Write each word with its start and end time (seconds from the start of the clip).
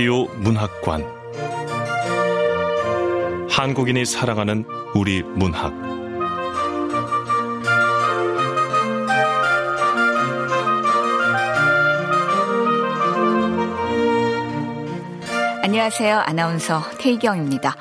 라디오 0.00 0.24
문학관 0.36 1.04
한국인이 3.50 4.06
사랑하는 4.06 4.64
우리 4.94 5.22
문학 5.22 5.74
안녕하세요. 15.62 16.18
아나운서 16.20 16.80
태희경입니다. 16.96 17.76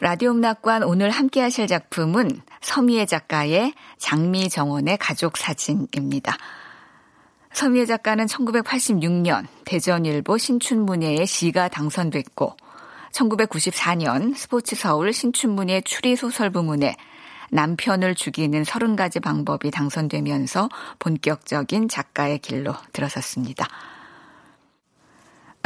라디오 0.00 0.34
문학관 0.34 0.82
오늘 0.82 1.08
함께 1.08 1.40
하실 1.40 1.66
작품은 1.66 2.42
서미애 2.60 3.06
작가의 3.06 3.72
장미정원의 3.96 4.98
가족 4.98 5.38
사진입니다. 5.38 6.36
서미애 7.52 7.84
작가는 7.84 8.24
1986년 8.26 9.46
대전일보 9.64 10.38
신춘문예에 10.38 11.26
시가 11.26 11.68
당선됐고 11.68 12.56
1994년 13.12 14.36
스포츠 14.36 14.76
서울 14.76 15.12
신춘문예 15.12 15.82
추리소설 15.82 16.50
부문에 16.50 16.96
남편을 17.50 18.14
죽이는 18.14 18.62
30가지 18.62 19.20
방법이 19.20 19.72
당선되면서 19.72 20.68
본격적인 21.00 21.88
작가의 21.88 22.38
길로 22.38 22.74
들어섰습니다. 22.92 23.66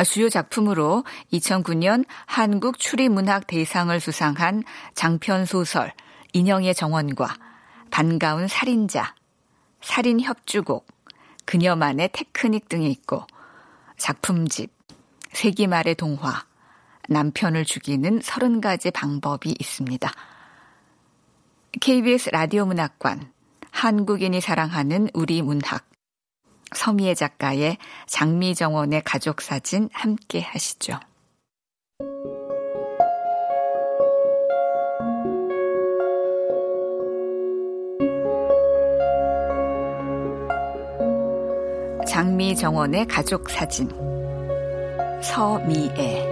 주요 0.04 0.28
작품으로 0.28 1.04
2009년 1.32 2.04
한국 2.26 2.78
추리문학 2.78 3.46
대상을 3.46 3.98
수상한 4.00 4.64
장편 4.94 5.44
소설 5.44 5.92
인형의 6.32 6.74
정원과 6.74 7.36
반가운 7.90 8.48
살인자, 8.48 9.14
살인협주곡, 9.82 10.93
그녀만의 11.44 12.10
테크닉 12.12 12.68
등이 12.68 12.90
있고 12.90 13.26
작품집, 13.96 14.72
세기말의 15.32 15.94
동화, 15.96 16.44
남편을 17.08 17.64
죽이는 17.64 18.20
30가지 18.20 18.92
방법이 18.92 19.54
있습니다. 19.58 20.10
KBS 21.80 22.30
라디오 22.30 22.66
문학관, 22.66 23.32
한국인이 23.70 24.40
사랑하는 24.40 25.08
우리 25.12 25.42
문학, 25.42 25.88
서미애 26.74 27.14
작가의 27.14 27.78
장미정원의 28.06 29.02
가족 29.04 29.42
사진 29.42 29.88
함께 29.92 30.40
하시죠. 30.40 30.98
장미정원의 42.14 43.06
가족 43.08 43.50
사진. 43.50 43.88
서미애. 45.20 46.24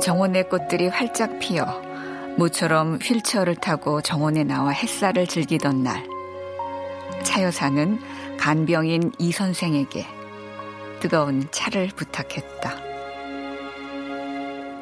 정원의 0.00 0.48
꽃들이 0.48 0.86
활짝 0.86 1.40
피어 1.40 1.64
모처럼 2.36 3.00
휠체어를 3.02 3.56
타고 3.56 4.00
정원에 4.02 4.44
나와 4.44 4.70
햇살을 4.70 5.26
즐기던 5.26 5.82
날. 5.82 6.06
차여사는 7.24 7.98
간병인 8.44 9.12
이 9.18 9.32
선생에게 9.32 10.04
뜨거운 11.00 11.48
차를 11.50 11.88
부탁했다. 11.96 12.76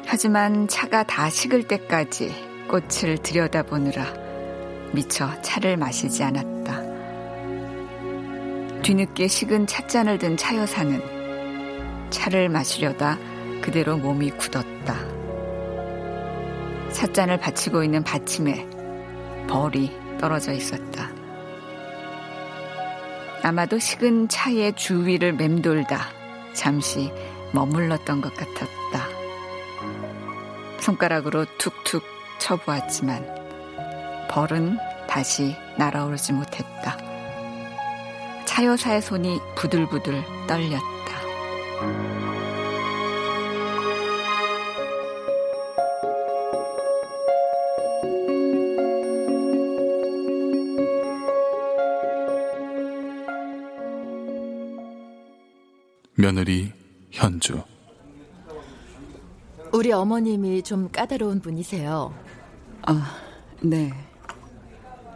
하지만 0.05 0.67
차가 0.67 1.03
다 1.03 1.29
식을 1.29 1.69
때까지 1.69 2.35
꽃을 2.67 3.19
들여다보느라 3.19 4.03
미처 4.91 5.41
차를 5.41 5.77
마시지 5.77 6.25
않았다. 6.25 6.81
뒤늦게 8.81 9.29
식은 9.29 9.67
찻잔을 9.67 10.17
든 10.17 10.35
차여사는 10.35 12.09
차를 12.09 12.49
마시려다 12.49 13.17
그대로 13.61 13.95
몸이 13.95 14.31
굳었다. 14.31 14.93
찻잔을 16.91 17.39
받치고 17.39 17.85
있는 17.85 18.03
받침에 18.03 18.67
벌이 19.47 19.89
떨어져 20.19 20.51
있었다. 20.51 21.12
아마도 23.43 23.77
식은 23.77 24.29
차의 24.29 24.73
주위를 24.77 25.33
맴돌다 25.33 26.07
잠시 26.53 27.11
머물렀던 27.51 28.21
것 28.21 28.33
같았다. 28.33 29.07
손가락으로 30.79 31.45
툭툭 31.57 32.03
쳐보았지만 32.39 34.27
벌은 34.29 34.77
다시 35.09 35.55
날아오르지 35.77 36.31
못했다. 36.31 36.97
차여사의 38.45 39.01
손이 39.01 39.39
부들부들 39.55 40.23
떨렸다. 40.47 42.32
며느리 56.15 56.71
현주 57.11 57.61
우리 59.71 59.91
어머님이 59.91 60.61
좀 60.61 60.91
까다로운 60.91 61.39
분이세요. 61.41 62.13
아, 62.83 63.17
네. 63.59 63.91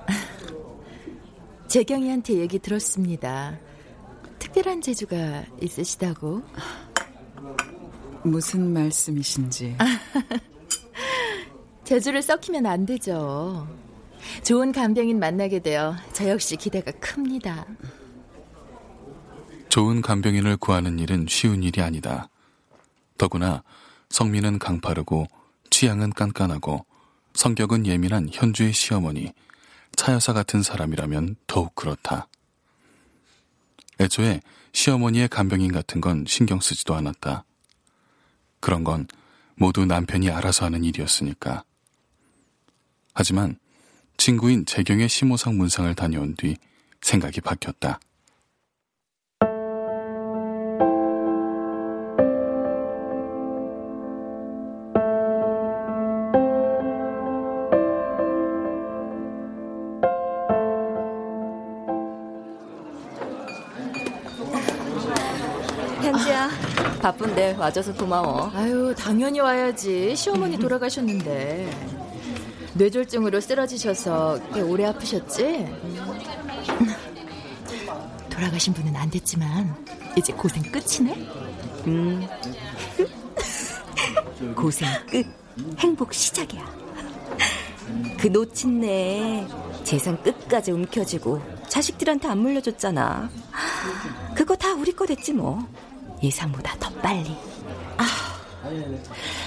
재경이한테 1.68 2.40
얘기 2.40 2.57
들었습니다. 2.57 3.59
특별한 4.40 4.81
재주가 4.81 5.46
있으시다고. 5.62 6.41
무슨 8.24 8.74
말씀이신지. 8.74 9.78
재주를 11.84 12.24
썩히면 12.24 12.66
안 12.66 12.88
되죠. 12.88 13.68
좋은 14.44 14.72
간병인 14.72 15.19
만나게 15.19 15.59
되어 15.59 15.96
저 16.13 16.28
역시 16.30 16.56
기대가 16.56 16.91
큽니다. 16.94 17.68
좋은 19.77 20.01
간병인을 20.01 20.57
구하는 20.57 20.97
일은 20.97 21.27
쉬운 21.29 21.61
일이 21.61 21.83
아니다. 21.83 22.29
더구나 23.15 23.61
성민은 24.09 24.57
강파르고 24.57 25.27
취향은 25.69 26.13
깐깐하고 26.13 26.83
성격은 27.35 27.85
예민한 27.85 28.27
현주의 28.31 28.73
시어머니 28.73 29.31
차여사 29.95 30.33
같은 30.33 30.63
사람이라면 30.63 31.35
더욱 31.45 31.75
그렇다. 31.75 32.27
애초에 33.99 34.41
시어머니의 34.73 35.27
간병인 35.27 35.71
같은 35.71 36.01
건 36.01 36.25
신경 36.27 36.59
쓰지도 36.59 36.95
않았다. 36.95 37.44
그런 38.59 38.83
건 38.83 39.07
모두 39.53 39.85
남편이 39.85 40.31
알아서 40.31 40.65
하는 40.65 40.85
일이었으니까. 40.85 41.63
하지만 43.13 43.59
친구인 44.18 44.65
재경의 44.65 45.07
심호상 45.07 45.56
문상을 45.56 45.94
다녀온 45.94 46.35
뒤 46.35 46.57
생각이 47.01 47.41
바뀌었다. 47.41 48.00
현지야, 66.07 66.50
바쁜데 67.01 67.56
와줘서 67.59 67.94
고마워. 67.94 68.50
아유, 68.56 68.95
당연히 68.98 69.42
와야지. 69.42 70.15
시어머니 70.15 70.57
돌아가셨는데. 70.57 71.69
뇌졸중으로 72.75 73.42
쓰러지셔서 73.42 74.39
꽤 74.54 74.62
오래 74.62 74.86
아프셨지? 74.86 75.68
돌아가신 78.30 78.74
분은 78.74 78.95
안 78.95 79.09
됐지만 79.09 79.75
이제 80.15 80.31
고생 80.31 80.63
끝이네? 80.71 81.27
음. 81.88 82.25
고생 84.56 84.88
끝. 85.09 85.25
행복 85.80 86.13
시작이야. 86.13 86.63
그 88.18 88.27
놓친내 88.27 89.45
재산 89.83 90.21
끝까지 90.24 90.71
움켜쥐고 90.71 91.42
자식들한테 91.68 92.27
안 92.30 92.38
물려줬잖아. 92.38 93.30
그거 94.36 94.56
다 94.56 94.74
우리 94.74 94.92
거 94.94 95.06
됐지 95.06 95.33
뭐. 95.33 95.68
예상보다 96.22 96.75
더 96.80 96.90
빨리. 97.02 97.36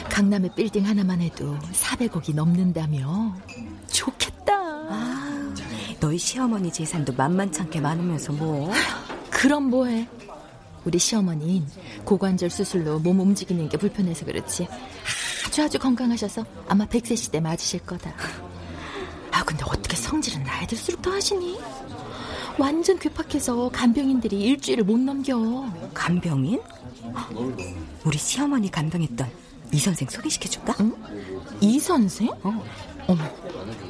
강남의 0.09 0.51
빌딩 0.55 0.87
하나만 0.87 1.21
해도 1.21 1.59
400억이 1.73 2.35
넘는다며. 2.35 3.35
좋겠다. 3.91 4.55
아, 4.55 5.55
너희 6.01 6.19
시어머니 6.19 6.73
재산도 6.73 7.13
만만찮게 7.15 7.81
많으면서 7.81 8.33
뭐. 8.33 8.71
그럼 9.31 9.65
뭐해? 9.65 10.09
우리 10.85 10.99
시어머니는 10.99 11.67
고관절 12.05 12.51
수술로 12.51 12.99
몸 12.99 13.21
움직이는 13.21 13.69
게 13.69 13.77
불편해서 13.77 14.25
그렇지. 14.25 14.67
아주 15.47 15.63
아주 15.63 15.79
건강하셔서 15.79 16.45
아마 16.69 16.87
100세 16.87 17.17
시대 17.17 17.41
맞으실 17.41 17.81
거다. 17.81 18.13
아, 19.33 19.45
근데 19.45 19.63
어떻게 19.67 19.97
성질은 19.97 20.43
나이 20.45 20.67
들수록 20.67 21.03
더 21.03 21.11
하시니? 21.13 21.59
완전 22.61 22.99
괴팍해서 22.99 23.71
간병인들이 23.71 24.39
일주일을 24.39 24.85
못 24.85 24.99
넘겨. 24.99 25.67
간병인? 25.95 26.61
우리 28.05 28.19
시어머니 28.19 28.71
간병했던 28.71 29.31
이 29.73 29.79
선생 29.79 30.07
소개시켜줄까? 30.07 30.75
응? 30.81 30.95
이 31.63 31.81
선생? 31.81 32.29
어. 32.43 32.63
어머, 33.07 33.25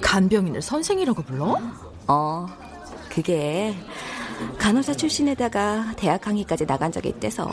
간병인을 0.01 0.63
선생이라고 0.63 1.21
불러? 1.23 1.59
어, 2.07 2.47
그게 3.09 3.75
간호사 4.57 4.95
출신에다가 4.95 5.95
대학 5.97 6.21
강의까지 6.21 6.65
나간 6.65 6.93
적이 6.93 7.09
있대서. 7.09 7.51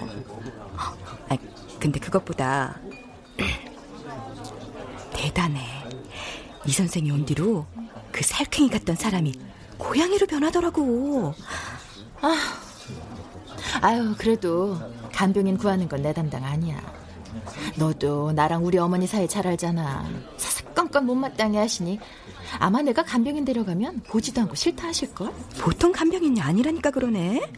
아, 0.76 1.38
근데 1.80 2.00
그것보다 2.00 2.80
대단해. 5.14 5.66
이 6.68 6.72
선생이 6.72 7.10
온 7.10 7.26
뒤로 7.26 7.66
그 8.12 8.24
살쾡이 8.24 8.70
같던 8.70 8.96
사람이 8.98 9.34
고양이로 9.78 10.28
변하더라고. 10.28 11.34
아, 12.22 12.36
아유, 13.82 14.16
그래도 14.18 14.78
간병인 15.14 15.58
구하는 15.58 15.88
건 15.90 16.02
내 16.02 16.14
담당 16.14 16.44
아니야. 16.44 16.80
너도 17.78 18.32
나랑 18.32 18.66
우리 18.66 18.78
어머니 18.78 19.08
사이 19.08 19.28
잘 19.28 19.48
알잖아. 19.48 20.08
사사건건 20.38 21.06
못마땅해 21.06 21.58
하시니 21.58 22.00
아마 22.60 22.82
내가 22.82 23.04
간병인 23.04 23.46
데려가면 23.46 24.02
보지도 24.08 24.42
않고 24.42 24.56
싫다 24.56 24.88
하실걸? 24.88 25.32
보통 25.60 25.92
간병인이 25.92 26.40
아니라니까 26.42 26.92
그러네. 26.92 27.52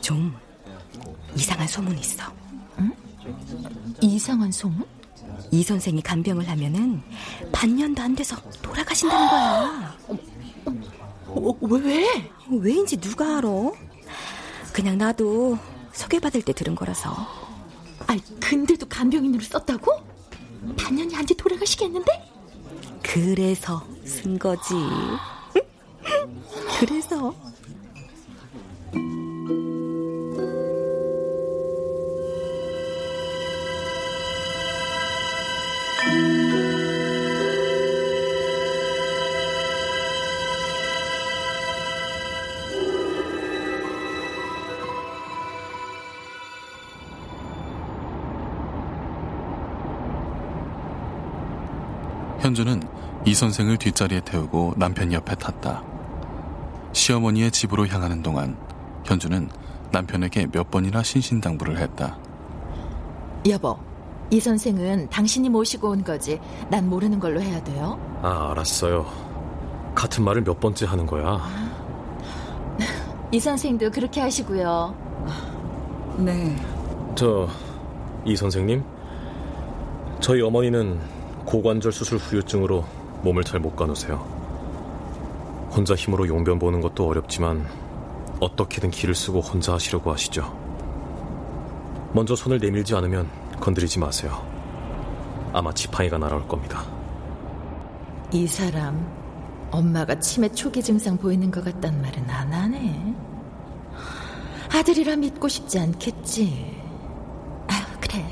좀 0.00 0.36
이상한 1.34 1.66
소문이 1.66 2.00
있어. 2.00 2.24
응? 2.78 2.92
이상한 4.00 4.52
소문? 4.52 4.84
이 5.52 5.62
선생이 5.62 6.00
간병을 6.02 6.48
하면은 6.48 7.02
반년도 7.52 8.02
안 8.02 8.16
돼서 8.16 8.36
돌아가신다는 8.62 9.28
거야. 9.28 9.96
어, 11.26 11.56
왜? 11.60 12.30
왜인지 12.50 12.96
누가 12.96 13.36
알아? 13.38 13.48
그냥 14.72 14.96
나도 14.96 15.58
소개받을 15.92 16.40
때 16.40 16.54
들은 16.54 16.74
거라서. 16.74 17.14
아이, 18.06 18.18
근데도 18.40 18.88
간병인으로 18.88 19.42
썼다고? 19.44 19.92
반년이 20.78 21.14
안 21.16 21.26
돼 21.26 21.34
돌아가시겠는데? 21.34 22.10
그래서 23.02 23.84
쓴 24.06 24.38
거지. 24.38 24.72
그래서. 26.80 27.34
현주는 52.52 52.82
이 53.24 53.32
선생을 53.32 53.78
뒷자리에 53.78 54.20
태우고 54.20 54.74
남편 54.76 55.10
옆에 55.10 55.34
탔다. 55.36 55.82
시어머니의 56.92 57.50
집으로 57.50 57.86
향하는 57.86 58.22
동안 58.22 58.58
현주는 59.04 59.48
남편에게 59.90 60.48
몇 60.52 60.70
번이나 60.70 61.02
신신당부를 61.02 61.78
했다. 61.78 62.18
여보, 63.48 63.78
이 64.30 64.38
선생은 64.38 65.08
당신이 65.08 65.48
모시고 65.48 65.88
온 65.88 66.04
거지. 66.04 66.38
난 66.68 66.90
모르는 66.90 67.18
걸로 67.20 67.40
해야 67.40 67.62
돼요. 67.64 67.98
아, 68.22 68.50
알았어요. 68.50 69.06
같은 69.94 70.22
말을 70.22 70.44
몇 70.44 70.60
번째 70.60 70.84
하는 70.84 71.06
거야? 71.06 71.40
이 73.32 73.40
선생도 73.40 73.90
그렇게 73.90 74.20
하시고요. 74.20 74.94
네. 76.18 76.54
저, 77.14 77.48
이 78.26 78.36
선생님? 78.36 78.84
저희 80.20 80.42
어머니는 80.42 81.00
고관절 81.52 81.92
수술 81.92 82.16
후유증으로 82.16 82.82
몸을 83.24 83.44
잘 83.44 83.60
못 83.60 83.76
가누세요. 83.76 84.16
혼자 85.70 85.94
힘으로 85.94 86.26
용변 86.26 86.58
보는 86.58 86.80
것도 86.80 87.06
어렵지만 87.06 87.68
어떻게든 88.40 88.90
기를 88.90 89.14
쓰고 89.14 89.40
혼자 89.40 89.74
하시려고 89.74 90.10
하시죠. 90.10 90.50
먼저 92.14 92.34
손을 92.34 92.58
내밀지 92.58 92.94
않으면 92.94 93.28
건드리지 93.60 93.98
마세요. 93.98 94.42
아마 95.52 95.74
지팡이가 95.74 96.16
날아올 96.16 96.48
겁니다. 96.48 96.86
이 98.32 98.46
사람 98.46 99.06
엄마가 99.70 100.18
치매 100.20 100.48
초기 100.48 100.82
증상 100.82 101.18
보이는 101.18 101.50
것 101.50 101.62
같단 101.62 102.00
말은 102.00 102.30
안 102.30 102.50
하네. 102.50 103.14
아들이라 104.74 105.16
믿고 105.16 105.48
싶지 105.48 105.78
않겠지. 105.78 106.80
아유, 107.68 107.84
그래. 108.00 108.24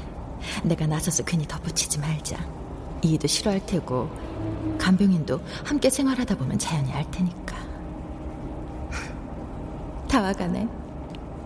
내가 0.65 0.87
나서서 0.87 1.23
괜히 1.25 1.47
덧붙이지 1.47 1.99
말자. 1.99 2.60
이도 3.03 3.27
싫어할 3.27 3.65
테고 3.67 4.11
간병인도 4.79 5.41
함께 5.65 5.91
생활하다 5.91 6.37
보면 6.37 6.59
자연히 6.59 6.93
알 6.93 7.09
테니까. 7.11 7.57
다 10.09 10.23
와가네. 10.23 10.69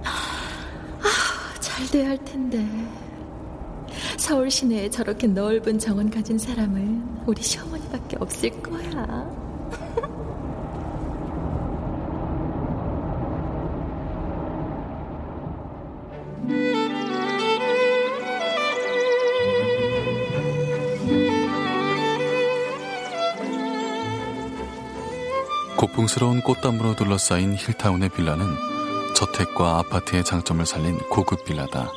아, 0.04 1.60
잘 1.60 1.86
돼야 1.88 2.08
할 2.10 2.24
텐데. 2.24 2.66
서울 4.16 4.50
시내에 4.50 4.88
저렇게 4.88 5.26
넓은 5.26 5.78
정원 5.78 6.08
가진 6.08 6.38
사람은 6.38 7.24
우리 7.26 7.42
시어머니밖에 7.42 8.16
없을 8.20 8.50
거야. 8.62 9.43
고풍스러운 26.04 26.42
꽃담으로 26.42 26.96
둘러싸인 26.96 27.56
힐타운의 27.56 28.10
빌라는 28.10 28.46
저택과 29.14 29.78
아파트의 29.78 30.24
장점을 30.24 30.64
살린 30.66 30.98
고급 31.08 31.44
빌라다. 31.44 31.90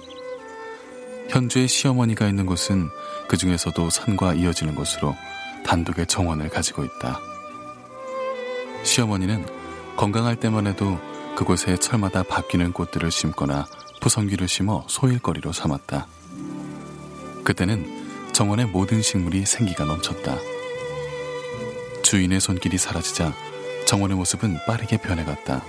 현주의 1.29 1.67
시어머니가 1.67 2.27
있는 2.27 2.45
곳은 2.45 2.89
그 3.27 3.37
중에서도 3.37 3.89
산과 3.89 4.35
이어지는 4.35 4.75
곳으로 4.75 5.15
단독의 5.65 6.07
정원을 6.07 6.49
가지고 6.49 6.85
있다. 6.85 7.19
시어머니는 8.83 9.45
건강할 9.97 10.37
때만 10.37 10.67
해도 10.67 10.99
그곳에 11.35 11.75
철마다 11.75 12.23
바뀌는 12.23 12.71
꽃들을 12.73 13.11
심거나 13.11 13.67
푸성귀를 13.99 14.47
심어 14.47 14.85
소일거리로 14.87 15.51
삼았다. 15.51 16.07
그때는 17.43 18.31
정원의 18.31 18.67
모든 18.67 19.01
식물이 19.01 19.45
생기가 19.45 19.83
넘쳤다. 19.85 20.37
주인의 22.03 22.39
손길이 22.39 22.77
사라지자 22.77 23.33
정원의 23.87 24.17
모습은 24.17 24.57
빠르게 24.67 24.97
변해갔다. 24.97 25.63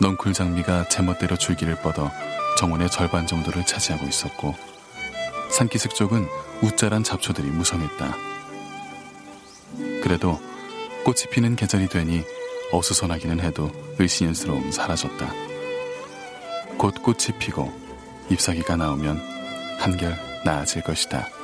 넝쿨 0.00 0.32
장미가 0.32 0.88
제멋대로 0.88 1.36
줄기를 1.36 1.76
뻗어 1.82 2.10
정원의 2.58 2.90
절반 2.90 3.26
정도를 3.26 3.66
차지하고 3.66 4.06
있었고 4.06 4.54
산기슭 5.50 5.92
쪽은 5.92 6.26
우짜란 6.62 7.04
잡초들이 7.04 7.48
무성했다. 7.48 8.16
그래도 10.02 10.40
꽃이 11.04 11.30
피는 11.30 11.56
계절이 11.56 11.88
되니 11.88 12.22
어수선하기는 12.72 13.40
해도 13.40 13.70
을씨년스러움 14.00 14.70
사라졌다. 14.72 15.30
곧 16.78 17.02
꽃이 17.02 17.38
피고 17.38 17.70
잎사귀가 18.30 18.76
나오면 18.76 19.20
한결 19.78 20.16
나아질 20.46 20.82
것이다. 20.82 21.35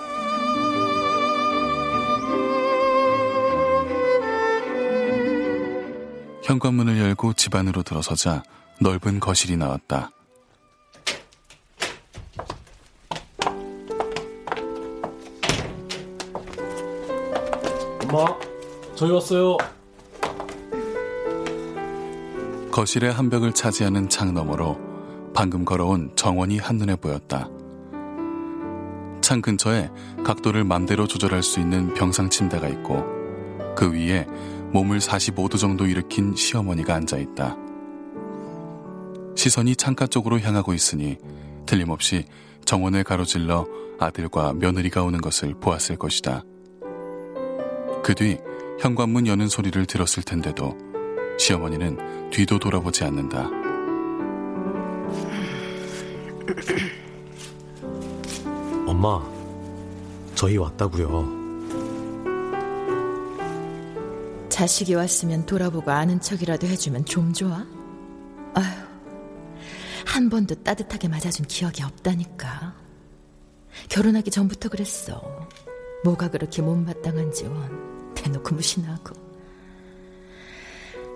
현관문을 6.53 6.99
열고 6.99 7.33
집 7.33 7.55
안으로 7.55 7.83
들어서자 7.83 8.43
넓은 8.79 9.21
거실이 9.21 9.57
나왔다. 9.57 10.11
엄마, 18.03 18.27
저희 18.95 19.11
왔어요. 19.13 19.57
거실의 22.71 23.11
한 23.11 23.31
벽을 23.31 23.55
차지하는 23.55 24.11
창 24.11 24.35
너머로 24.35 24.79
방금 25.33 25.65
걸어온 25.65 26.13
정원이 26.17 26.59
한눈에 26.59 26.97
보였다. 26.97 27.49
창 29.23 29.41
근처에 29.41 29.91
각도를 30.23 30.65
맘대로 30.65 31.07
조절할 31.07 31.43
수 31.43 31.61
있는 31.61 31.95
병상 31.95 32.29
침대가 32.29 32.69
있고 32.69 33.03
그 33.75 33.91
위에 33.91 34.27
몸을 34.73 34.99
45도 34.99 35.59
정도 35.59 35.87
일으킨 35.87 36.35
시어머니가 36.35 36.95
앉아 36.95 37.19
있다. 37.19 37.57
시선이 39.37 39.77
창가 39.77 40.07
쪽으로 40.07 40.41
향하고 40.41 40.73
있으니 40.73 41.19
틀림없이 41.67 42.25
정원을 42.65 43.05
가로질러 43.05 43.67
아들과 43.99 44.53
며느리가 44.55 45.03
오는 45.03 45.21
것을 45.21 45.55
보았을 45.55 45.97
것이다. 45.97 46.45
그 48.03 48.15
뒤 48.15 48.39
현관문 48.81 49.27
여는 49.29 49.49
소리를 49.49 49.85
들었을 49.87 50.25
텐데도 50.25 50.77
시어머니는 51.39 52.31
뒤도 52.31 52.59
돌아보지 52.59 53.05
않는다. 53.05 53.49
엄마, 58.87 59.23
저희 60.35 60.57
왔다고요. 60.57 61.42
자식이 64.53 64.95
왔으면 64.95 65.47
돌아보고 65.47 65.91
아는 65.91 66.21
척이라도 66.21 66.67
해주면 66.67 67.07
좀 67.07 67.33
좋아? 67.33 67.67
아휴, 68.55 68.87
한 70.05 70.29
번도 70.29 70.57
따뜻하게 70.57 71.09
맞아준 71.09 71.47
기억이 71.47 71.83
없다니까. 71.83 72.75
결혼하기 73.89 74.31
전부터 74.31 74.69
그랬어. 74.69 75.49
뭐가 76.05 76.29
그렇게 76.29 76.61
못마땅한지 76.61 77.47
원 77.47 78.15
대놓고 78.15 78.55
무신하고. 78.55 79.15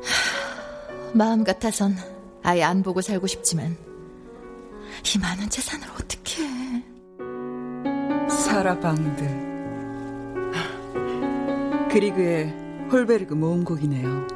하, 0.03 1.13
마음 1.13 1.45
같아선 1.45 1.95
아예 2.43 2.63
안 2.63 2.83
보고 2.83 3.03
살고 3.03 3.27
싶지만 3.27 3.77
이 5.15 5.19
많은 5.19 5.51
재산을 5.51 5.87
어떻게 5.91 6.43
해? 6.43 6.83
사라방드. 8.31 9.47
그리그의 11.93 12.66
홀베르그 12.91 13.35
모음곡이네요. 13.35 14.27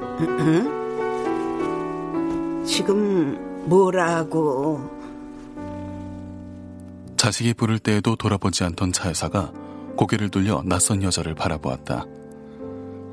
지금 2.66 3.64
뭐라고? 3.66 4.80
자식이 7.16 7.54
부를 7.54 7.78
때에도 7.78 8.16
돌아보지 8.16 8.64
않던 8.64 8.92
차 8.92 9.08
여사가 9.10 9.52
고개를 9.96 10.30
돌려 10.30 10.62
낯선 10.64 11.02
여자를 11.02 11.34
바라보았다. 11.34 12.06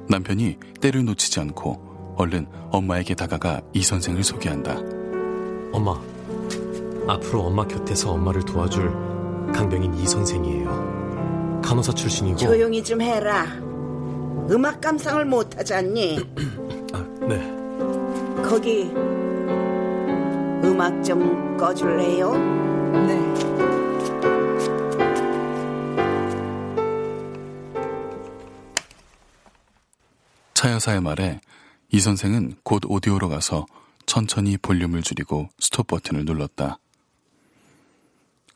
남편이 0.10 0.58
때를 0.80 1.04
놓치지 1.06 1.40
않고 1.42 2.16
얼른 2.18 2.48
엄마에게 2.72 3.14
다가가 3.16 3.62
이 3.74 3.84
선생을 3.84 4.24
소개한다. 4.24 4.78
엄마, 5.74 6.00
앞으로 7.08 7.42
엄마 7.44 7.68
곁에서 7.68 8.12
엄마를 8.14 8.44
도와줄 8.44 8.90
강병인 9.54 9.96
이 9.96 10.08
선생이에요. 10.08 11.62
간호사 11.64 11.92
출신이고. 11.94 12.38
조용히 12.38 12.82
좀 12.84 13.02
해라. 13.02 13.46
음악 14.50 14.80
감상을 14.80 15.26
못 15.26 15.58
하잖니? 15.58 16.20
아, 16.94 17.06
네. 17.28 17.58
거기 18.42 18.84
음악 20.64 21.04
좀 21.04 21.58
꺼줄래요? 21.58 22.34
네. 23.08 23.34
차 30.54 30.72
여사의 30.72 31.02
말에 31.02 31.42
이 31.90 32.00
선생은 32.00 32.56
곧 32.64 32.84
오디오로 32.88 33.28
가서 33.30 33.66
천천히 34.06 34.58
볼륨을 34.58 35.04
줄이고 35.04 35.50
스톱 35.60 35.88
버튼을 35.88 36.24
눌렀다. 36.24 36.80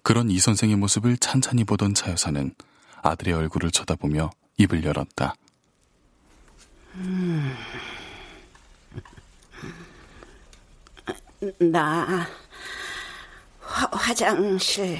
그런 0.03 0.31
이 0.31 0.39
선생의 0.39 0.77
모습을 0.77 1.17
찬찬히 1.17 1.65
보던 1.65 1.93
차 1.93 2.09
여사는 2.11 2.55
아들의 3.03 3.33
얼굴을 3.33 3.71
쳐다보며 3.71 4.31
입을 4.57 4.83
열었다. 4.83 5.35
음. 6.95 7.55
나 11.59 12.27
화, 13.59 13.87
화장실 13.91 14.99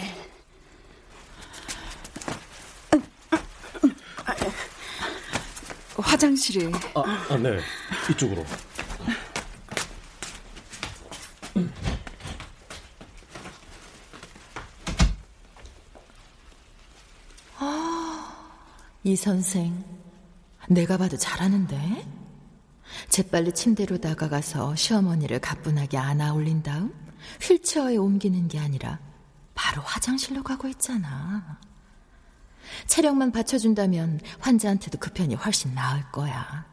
화장실이 5.98 6.72
아, 6.96 7.02
아, 7.30 7.38
네. 7.38 7.60
이쪽으로. 8.10 8.46
이 19.04 19.16
선생, 19.16 19.84
내가 20.72 20.98
봐도 20.98 21.18
잘하는데? 21.18 22.08
재빨리 23.10 23.54
침대로 23.54 23.98
다가가서 23.98 24.76
시어머니를 24.76 25.40
가뿐하게 25.40 25.98
안아 25.98 26.34
올린 26.34 26.64
다음 26.64 26.94
휠체어에 27.42 27.98
옮기는 27.98 28.48
게 28.48 28.60
아니라 28.60 29.00
바로 29.54 29.82
화장실로 29.82 30.44
가고 30.44 30.68
있잖아. 30.70 31.60
체력만 32.88 33.34
받쳐준다면 33.34 34.22
환자한테도 34.40 34.98
그 35.00 35.12
편이 35.12 35.36
훨씬 35.36 35.74
나을 35.74 36.10
거야. 36.12 36.66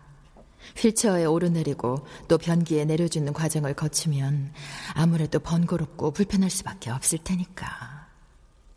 휠체어에 0.76 1.24
오르내리고 1.24 2.06
또 2.28 2.38
변기에 2.38 2.84
내려주는 2.84 3.32
과정을 3.32 3.74
거치면 3.74 4.52
아무래도 4.94 5.40
번거롭고 5.40 6.12
불편할 6.12 6.50
수밖에 6.50 6.90
없을 6.90 7.18
테니까. 7.18 7.66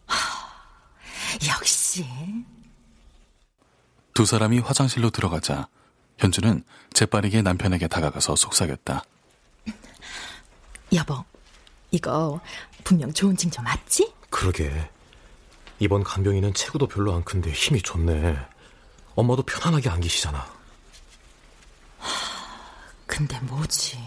하, 0.08 0.18
역시 1.48 2.06
두 4.14 4.26
사람이 4.26 4.60
화장실로 4.60 5.10
들어가자 5.10 5.68
현주는 6.18 6.64
재빠르게 6.94 7.42
남편에게 7.42 7.88
다가가서 7.88 8.36
속삭였다. 8.36 9.04
여보, 10.94 11.24
이거 11.92 12.42
분명 12.84 13.12
좋은 13.14 13.36
징조 13.36 13.62
맞지? 13.62 14.14
그러게. 14.30 14.90
이번 15.80 16.04
간병인은 16.04 16.54
체구도 16.54 16.88
별로 16.88 17.14
안 17.16 17.24
큰데 17.24 17.52
힘이 17.52 17.82
좋네. 17.82 18.38
엄마도 19.16 19.44
편안하게 19.44 19.90
안기시잖아. 19.90 20.46
근데 23.08 23.40
뭐지? 23.42 23.98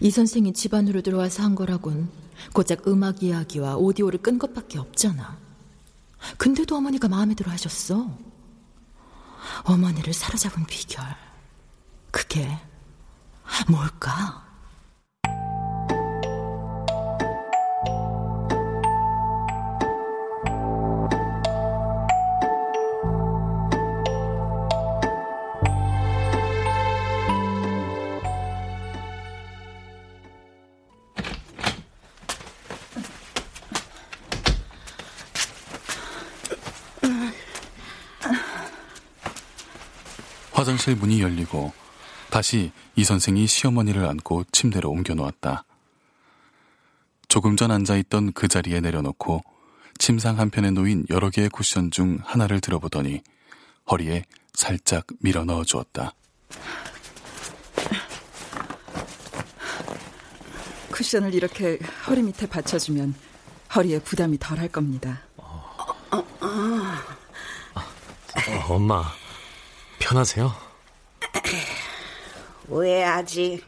이 0.00 0.10
선생이 0.10 0.52
집안으로 0.52 1.02
들어와서 1.02 1.42
한 1.42 1.54
거라곤 1.54 2.10
고작 2.52 2.86
음악 2.88 3.22
이야기와 3.22 3.76
오디오를 3.76 4.20
끈 4.22 4.38
것밖에 4.38 4.78
없잖아. 4.78 5.38
근데도 6.36 6.76
어머니가 6.76 7.08
마음에 7.08 7.34
들어 7.34 7.50
하셨어. 7.50 8.08
어머니를 9.64 10.12
사로잡은 10.12 10.64
비결. 10.66 11.04
그게 12.10 12.58
뭘까? 13.68 14.43
화장실 40.64 40.96
문이 40.96 41.20
열리고 41.20 41.74
다시 42.30 42.72
이 42.96 43.04
선생이 43.04 43.46
시어머니를 43.46 44.06
안고 44.06 44.44
침대로 44.50 44.88
옮겨 44.90 45.12
놓았다. 45.12 45.66
조금 47.28 47.54
전 47.58 47.70
앉아있던 47.70 48.32
그 48.32 48.48
자리에 48.48 48.80
내려놓고 48.80 49.44
침상 49.98 50.38
한편에 50.38 50.70
놓인 50.70 51.04
여러 51.10 51.28
개의 51.28 51.50
쿠션 51.50 51.90
중 51.90 52.18
하나를 52.24 52.62
들어보더니 52.62 53.20
허리에 53.90 54.24
살짝 54.54 55.06
밀어 55.20 55.44
넣어 55.44 55.64
주었다. 55.64 56.14
쿠션을 60.92 61.34
이렇게 61.34 61.78
허리 62.06 62.22
밑에 62.22 62.46
받쳐주면 62.46 63.14
허리에 63.76 63.98
부담이 63.98 64.38
덜할 64.38 64.68
겁니다. 64.68 65.20
어, 65.36 66.24
엄마, 68.70 69.04
편하세요? 70.04 70.54
왜 72.68 73.04
아직 73.04 73.64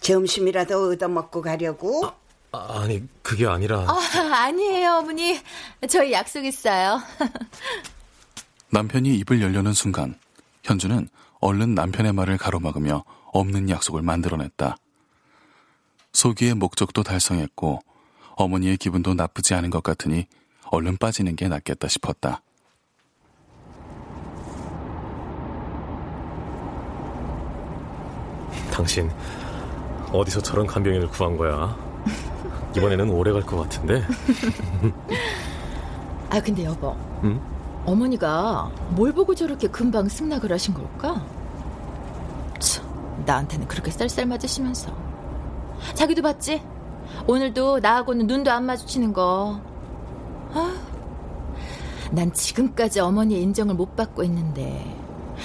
점심이라도 0.00 0.90
얻어먹고 0.90 1.40
가려고? 1.40 2.12
아, 2.52 2.86
니 2.86 3.02
그게 3.22 3.46
아니라. 3.46 3.86
아, 3.88 4.44
아니에요, 4.44 4.96
어머니. 4.96 5.40
저희 5.88 6.12
약속 6.12 6.44
있어요. 6.44 7.00
남편이 8.70 9.16
입을 9.20 9.40
열려는 9.40 9.72
순간 9.72 10.18
현주는 10.64 11.08
얼른 11.40 11.74
남편의 11.74 12.12
말을 12.12 12.36
가로막으며 12.36 13.04
없는 13.32 13.70
약속을 13.70 14.02
만들어냈다. 14.02 14.76
소기의 16.12 16.54
목적도 16.54 17.02
달성했고 17.02 17.80
어머니의 18.36 18.76
기분도 18.76 19.14
나쁘지 19.14 19.54
않은 19.54 19.70
것 19.70 19.82
같으니 19.82 20.26
얼른 20.64 20.98
빠지는 20.98 21.36
게 21.36 21.48
낫겠다 21.48 21.88
싶었다. 21.88 22.42
당신 28.80 29.10
어디서 30.10 30.40
저런 30.40 30.66
간병인을 30.66 31.08
구한 31.08 31.36
거야? 31.36 31.76
이번에는 32.74 33.10
오래 33.10 33.30
갈 33.30 33.42
것 33.42 33.58
같은데. 33.58 34.02
아 36.30 36.40
근데 36.40 36.64
여보, 36.64 36.96
응? 37.24 37.38
어머니가 37.84 38.70
뭘 38.90 39.12
보고 39.12 39.34
저렇게 39.34 39.68
금방 39.68 40.08
승낙을 40.08 40.50
하신 40.50 40.72
걸까? 40.72 41.22
참, 42.58 42.84
나한테는 43.26 43.68
그렇게 43.68 43.90
쌀쌀 43.90 44.24
맞으시면서 44.26 44.90
자기도 45.94 46.22
봤지? 46.22 46.62
오늘도 47.26 47.80
나하고는 47.80 48.26
눈도 48.26 48.50
안 48.50 48.64
마주치는 48.64 49.12
거. 49.12 49.60
아, 50.54 50.74
난 52.12 52.32
지금까지 52.32 53.00
어머니의 53.00 53.42
인정을 53.42 53.74
못 53.74 53.94
받고 53.94 54.22
있는데 54.24 54.96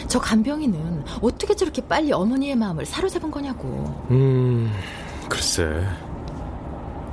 저 0.08 0.20
간병이는 0.20 1.04
어떻게 1.22 1.56
저렇게 1.56 1.82
빨리 1.88 2.12
어머니의 2.12 2.56
마음을 2.56 2.86
사로잡은 2.86 3.32
거냐고. 3.32 3.68
음, 4.12 4.72
글쎄. 5.30 5.86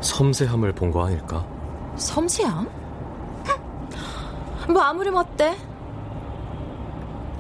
섬세함을 0.00 0.72
본 0.72 0.90
거 0.90 1.06
아닐까? 1.06 1.46
섬세함? 1.96 2.68
뭐 4.68 4.80
아무렴 4.82 5.16
어때? 5.16 5.56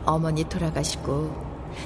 어머니 0.04 0.44
돌아가시고 0.44 1.30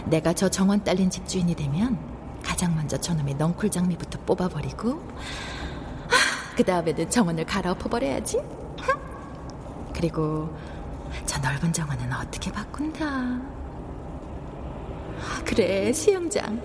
내가 0.07 0.33
저 0.33 0.49
정원 0.49 0.83
딸린 0.83 1.11
집주인이 1.11 1.55
되면 1.55 1.99
가장 2.43 2.75
먼저 2.75 2.97
저놈의 2.97 3.35
넝쿨 3.35 3.71
장미부터 3.71 4.19
뽑아버리고 4.25 5.01
그 6.57 6.65
다음에는 6.65 7.11
정원을 7.11 7.45
갈아엎어버려야지 7.45 8.41
그리고 9.95 10.49
저 11.25 11.39
넓은 11.41 11.73
정원은 11.73 12.13
어떻게 12.13 12.51
바꾼다? 12.53 13.05
아, 13.07 13.43
그래 15.45 15.93
수영장. 15.93 16.61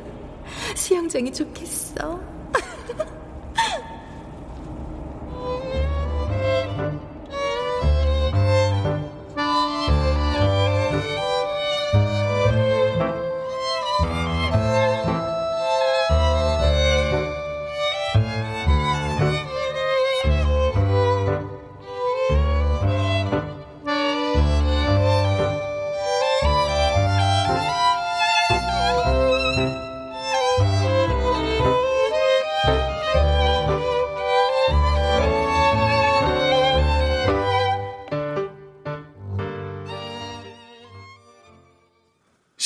수영장이 0.75 1.31
좋겠어 1.31 2.20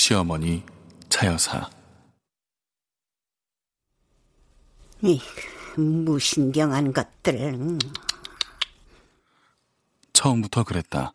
시어머니 0.10 0.62
차여사 1.10 1.68
이 5.02 5.20
무신경한 5.78 6.94
것들. 6.94 7.80
처음부터 10.14 10.64
그랬다. 10.64 11.14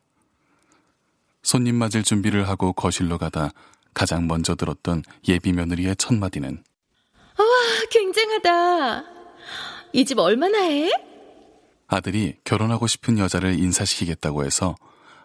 손님 1.44 1.76
맞을 1.76 2.02
준비를 2.02 2.48
하고 2.48 2.72
거실로 2.72 3.16
가다 3.16 3.50
가장 3.94 4.26
먼저 4.26 4.56
들었던 4.56 5.04
예비 5.28 5.52
며느리의 5.52 5.94
첫 5.94 6.12
마디는 6.16 6.64
와 7.38 7.44
굉장하다 7.92 9.04
이 9.92 10.04
집 10.04 10.18
얼마나 10.18 10.62
해? 10.64 10.90
아들이 11.86 12.38
결혼하고 12.42 12.88
싶은 12.88 13.20
여자를 13.20 13.56
인사시키겠다고 13.56 14.44
해서 14.44 14.74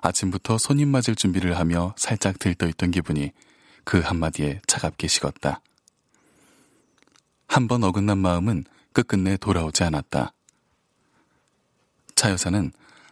아침부터 0.01 0.59
손님 0.59 0.89
맞을 0.89 1.15
준비를 1.15 1.57
하며 1.57 1.95
살짝 1.97 2.37
들떠있던 2.37 2.91
기분이 2.91 3.31
그 3.85 3.99
한마디에 3.99 4.61
차갑게 4.67 5.07
식었다. 5.07 5.61
한 7.47 7.67
번 7.67 7.83
어긋난 7.83 8.17
마음은 8.17 8.65
끝끝내 8.93 9.37
돌아오지 9.37 9.83
않았다. 9.83 10.33
차 12.15 12.31
여사는 12.31 12.71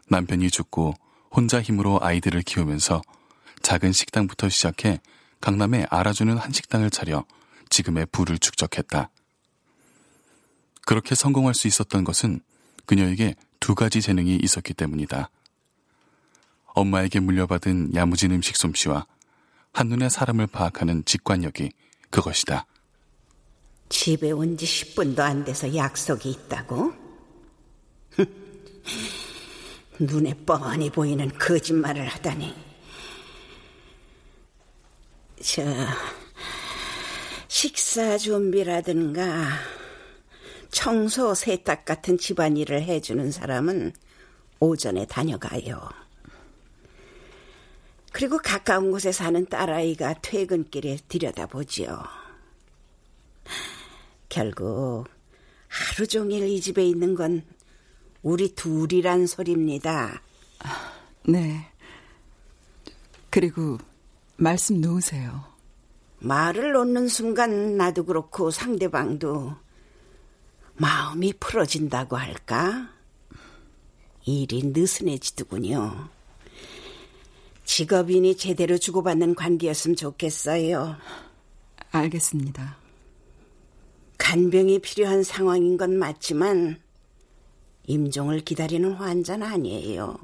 남편이 0.09 0.49
죽고 0.49 0.93
혼자 1.31 1.61
힘으로 1.61 1.99
아이들을 2.01 2.41
키우면서 2.41 3.01
작은 3.61 3.91
식당부터 3.91 4.49
시작해 4.49 4.99
강남에 5.41 5.85
알아주는 5.89 6.35
한식당을 6.37 6.89
차려 6.89 7.25
지금의 7.69 8.07
부를 8.11 8.37
축적했다. 8.37 9.09
그렇게 10.85 11.15
성공할 11.15 11.53
수 11.53 11.67
있었던 11.67 12.03
것은 12.03 12.41
그녀에게 12.85 13.35
두 13.59 13.75
가지 13.75 14.01
재능이 14.01 14.39
있었기 14.41 14.73
때문이다. 14.73 15.29
엄마에게 16.75 17.19
물려받은 17.19 17.93
야무진 17.95 18.31
음식 18.31 18.57
솜씨와 18.57 19.05
한눈에 19.73 20.07
사람을 20.09 20.47
파악하는 20.47 21.03
직관력이 21.05 21.71
그것이다. 22.09 22.65
집에 23.89 24.31
온 24.31 24.55
지 24.57 24.65
10분도 24.65 25.19
안 25.19 25.43
돼서 25.43 25.75
약속이 25.75 26.29
있다고? 26.29 26.93
눈에 29.99 30.33
뻔히 30.45 30.89
보이는 30.89 31.27
거짓말을 31.37 32.07
하다니. 32.07 32.53
저, 35.41 35.63
식사 37.47 38.17
준비라든가 38.17 39.47
청소, 40.71 41.33
세탁 41.35 41.85
같은 41.85 42.17
집안일을 42.17 42.81
해주는 42.83 43.31
사람은 43.31 43.93
오전에 44.59 45.05
다녀가요. 45.05 45.89
그리고 48.13 48.37
가까운 48.37 48.91
곳에 48.91 49.11
사는 49.11 49.43
딸아이가 49.43 50.21
퇴근길에 50.21 50.99
들여다보지요. 51.09 52.03
결국 54.29 55.05
하루 55.67 56.07
종일 56.07 56.47
이 56.47 56.61
집에 56.61 56.85
있는 56.85 57.15
건 57.15 57.43
우리 58.21 58.53
둘이란 58.53 59.25
소리입니다. 59.25 60.21
네. 61.27 61.71
그리고 63.31 63.79
말씀 64.37 64.79
놓으세요. 64.79 65.45
말을 66.19 66.73
놓는 66.73 67.07
순간 67.07 67.77
나도 67.77 68.05
그렇고 68.05 68.51
상대방도 68.51 69.55
마음이 70.75 71.33
풀어진다고 71.39 72.15
할까? 72.15 72.89
일이 74.23 74.61
느슨해지더군요. 74.65 76.09
직업인이 77.65 78.35
제대로 78.37 78.77
주고받는 78.77 79.35
관계였으면 79.35 79.95
좋겠어요. 79.95 80.95
알겠습니다. 81.91 82.77
간병이 84.17 84.79
필요한 84.79 85.23
상황인 85.23 85.77
건 85.77 85.97
맞지만 85.97 86.81
임종을 87.85 88.41
기다리는 88.41 88.91
환자는 88.93 89.45
아니에요. 89.45 90.17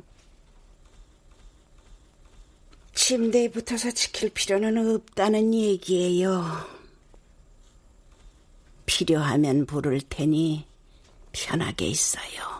침대에 2.94 3.50
붙어서 3.50 3.92
지킬 3.92 4.30
필요는 4.30 4.96
없다는 4.96 5.54
얘기예요. 5.54 6.44
필요하면 8.86 9.66
부를 9.66 10.02
테니 10.02 10.66
편하게 11.32 11.88
있어요. 11.88 12.60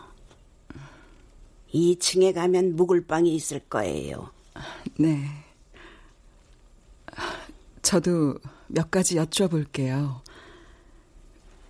2층에 1.74 2.34
가면 2.34 2.76
묵을 2.76 3.06
방이 3.06 3.36
있을 3.36 3.60
거예요. 3.60 4.32
네. 5.00 5.30
저도 7.82 8.38
몇 8.68 8.92
가지 8.92 9.16
여쭤볼게요. 9.16 10.20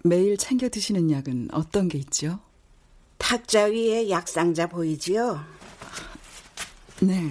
매일 0.03 0.35
챙겨 0.35 0.67
드시는 0.67 1.11
약은 1.11 1.49
어떤 1.51 1.89
게 1.89 1.99
있죠? 1.99 2.39
탁자 3.19 3.65
위에 3.65 4.09
약상자 4.09 4.65
보이지요? 4.65 5.45
네. 7.01 7.29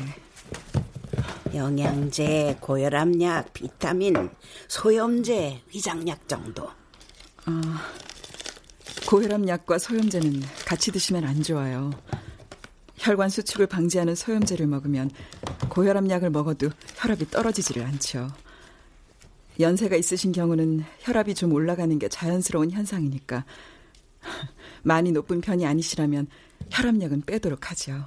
영양제, 1.53 2.59
고혈압약, 2.61 3.53
비타민, 3.53 4.31
소염제, 4.69 5.63
위장약 5.75 6.29
정도. 6.29 6.63
어, 6.65 7.61
고혈압약과 9.05 9.79
소염제는 9.79 10.43
같이 10.65 10.93
드시면 10.93 11.25
안 11.25 11.43
좋아요. 11.43 11.91
혈관 12.99 13.29
수축을 13.31 13.67
방지하는 13.67 14.15
소염제를 14.15 14.67
먹으면 14.67 15.11
고혈압약을 15.69 16.31
먹어도 16.31 16.71
혈압이 16.97 17.31
떨어지지를 17.31 17.83
않죠. 17.85 18.29
연세가 19.61 19.97
있으신 19.97 20.33
경우는 20.33 20.85
혈압이 21.01 21.35
좀 21.35 21.53
올라가는 21.53 21.97
게 21.99 22.09
자연스러운 22.09 22.71
현상이니까 22.71 23.45
많이 24.83 25.13
높은 25.13 25.41
편이 25.41 25.67
아니시라면 25.67 26.27
혈압약은 26.71 27.23
빼도록 27.23 27.71
하죠. 27.71 28.07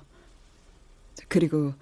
그리고 1.28 1.74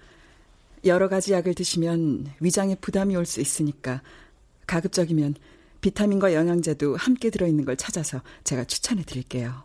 여러 0.84 1.08
가지 1.08 1.32
약을 1.32 1.54
드시면 1.54 2.32
위장에 2.40 2.74
부담이 2.76 3.14
올 3.16 3.26
수 3.26 3.40
있으니까 3.40 4.02
가급적이면 4.66 5.34
비타민과 5.80 6.34
영양제도 6.34 6.96
함께 6.96 7.30
들어있는 7.30 7.64
걸 7.64 7.76
찾아서 7.76 8.22
제가 8.44 8.64
추천해 8.64 9.02
드릴게요. 9.02 9.62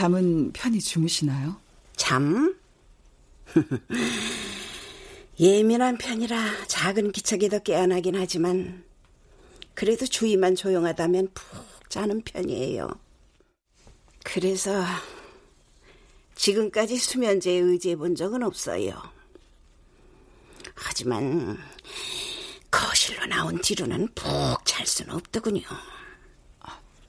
잠은 0.00 0.50
편히 0.52 0.80
주무시나요? 0.80 1.60
잠? 1.94 2.56
예민한 5.38 5.98
편이라 5.98 6.68
작은 6.68 7.12
기척에도 7.12 7.62
깨어나긴 7.62 8.16
하지만 8.16 8.82
그래도 9.74 10.06
주위만 10.06 10.54
조용하다면 10.54 11.28
푹 11.34 11.90
자는 11.90 12.22
편이에요. 12.22 12.88
그래서 14.24 14.82
지금까지 16.34 16.96
수면제에 16.96 17.58
의지해 17.58 17.94
본 17.96 18.14
적은 18.14 18.42
없어요. 18.42 19.02
하지만 20.76 21.58
거실로 22.70 23.26
나온 23.26 23.60
뒤로는 23.60 24.08
푹 24.14 24.64
잘 24.64 24.86
수는 24.86 25.14
없더군요. 25.14 25.60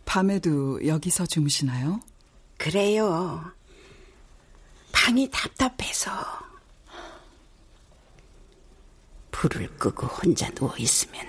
밤에도 0.04 0.86
여기서 0.86 1.26
주무시나요? 1.26 2.02
그래요. 2.62 3.52
방이 4.92 5.28
답답해서 5.32 6.12
불을 9.32 9.68
끄고 9.80 10.06
혼자 10.06 10.48
누워 10.52 10.72
있으면 10.78 11.26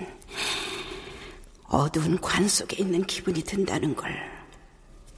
어두운 1.63 2.21
관 2.21 2.47
속에 2.47 2.77
있는 2.79 3.03
기분이 3.07 3.41
든다는 3.41 3.95
걸 3.95 4.13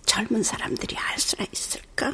젊은 0.06 0.42
사람들이 0.42 0.96
알 0.96 1.20
수나 1.20 1.46
있을까? 1.52 2.10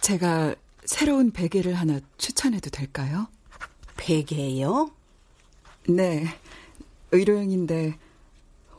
제가 0.00 0.54
새로운 0.84 1.32
베개를 1.32 1.74
하나 1.74 1.98
추천해도 2.18 2.70
될까요? 2.70 3.26
베개요? 3.96 4.92
네. 5.88 6.38
의료용인데 7.10 7.98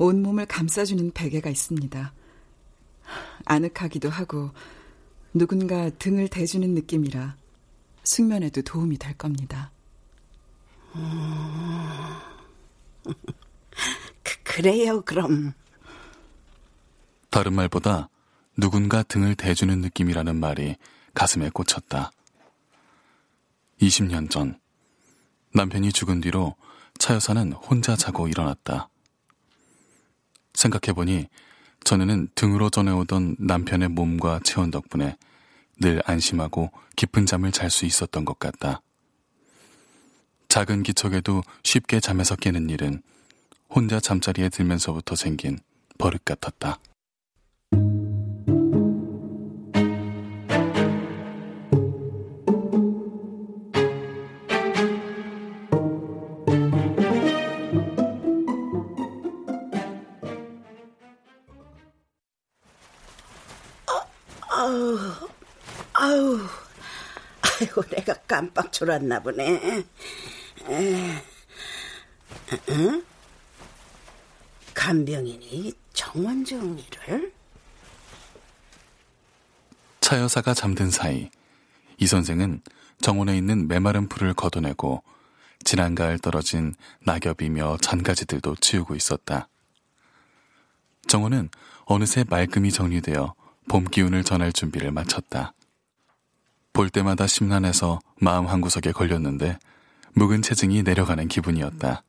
온몸을 0.02 0.48
감싸주는 0.48 1.12
베개가 1.12 1.52
있습니다. 1.52 2.14
아늑하기도 3.46 4.10
하고 4.10 4.50
누군가 5.32 5.92
등을 5.92 6.28
대주는 6.28 6.68
느낌이라 6.74 7.36
숙면에도 8.04 8.64
도움이 8.64 8.98
될 8.98 9.16
겁니다. 9.16 9.72
음... 10.96 11.04
그, 14.24 14.44
그래요, 14.44 15.02
그럼. 15.02 15.54
다른 17.30 17.54
말보다 17.54 18.10
누군가 18.58 19.04
등을 19.04 19.36
대주는 19.36 19.80
느낌이라는 19.82 20.36
말이 20.36 20.78
가슴에 21.14 21.52
꽂혔다. 21.52 22.12
20년 23.80 24.32
전 24.32 24.60
남편이 25.54 25.92
죽은 25.92 26.22
뒤로 26.22 26.56
차 26.98 27.14
여사는 27.14 27.54
혼자 27.54 27.96
자고 27.96 28.28
일어났다. 28.28 28.90
생각해보니 30.54 31.28
전에는 31.84 32.30
등으로 32.36 32.70
전해오던 32.70 33.38
남편의 33.40 33.90
몸과 33.90 34.40
체온 34.44 34.72
덕분에 34.72 35.18
늘 35.80 36.02
안심하고 36.06 36.72
깊은 36.96 37.26
잠을 37.26 37.52
잘 37.52 37.70
수 37.70 37.86
있었던 37.86 38.24
것 38.26 38.38
같다. 38.38 38.82
작은 40.48 40.84
기척에도 40.84 41.42
쉽게 41.64 42.00
잠에서 42.00 42.36
깨는 42.36 42.70
일은 42.70 43.02
혼자 43.70 44.00
잠자리에 44.00 44.50
들면서부터 44.50 45.16
생긴 45.16 45.60
버릇 45.98 46.24
같았다. 46.26 46.80
깜빡 68.54 68.72
졸았나 68.72 69.22
보네. 69.22 69.86
에, 70.70 71.24
응? 72.70 73.04
간병인이 74.74 75.74
정원 75.94 76.44
정리를? 76.44 77.34
차 80.02 80.20
여사가 80.20 80.54
잠든 80.54 80.90
사이 80.92 81.30
이 81.98 82.08
선생은 82.08 82.62
정원에 83.00 83.38
있는 83.38 83.68
메마른 83.68 84.10
풀을 84.10 84.34
걷어내고 84.34 85.04
지난 85.64 85.96
가을 85.96 86.20
떨어진 86.20 86.74
낙엽이며 87.06 87.78
잔가지들도 87.82 88.56
치우고 88.58 88.96
있었다. 88.96 89.48
정원은 91.08 91.50
어느새 91.86 92.26
말끔히 92.28 92.72
정리되어 92.72 93.34
봄 93.70 93.86
기운을 93.86 94.24
전할 94.24 94.52
준비를 94.52 94.92
마쳤다. 94.92 95.54
볼 96.74 96.90
때마다 96.90 97.28
심란해서 97.28 98.00
마음 98.20 98.48
한구석에 98.48 98.92
걸렸는데 98.92 99.58
묵은 100.14 100.42
체증이 100.42 100.84
내려가는 100.84 101.28
기분이었다. 101.28 102.04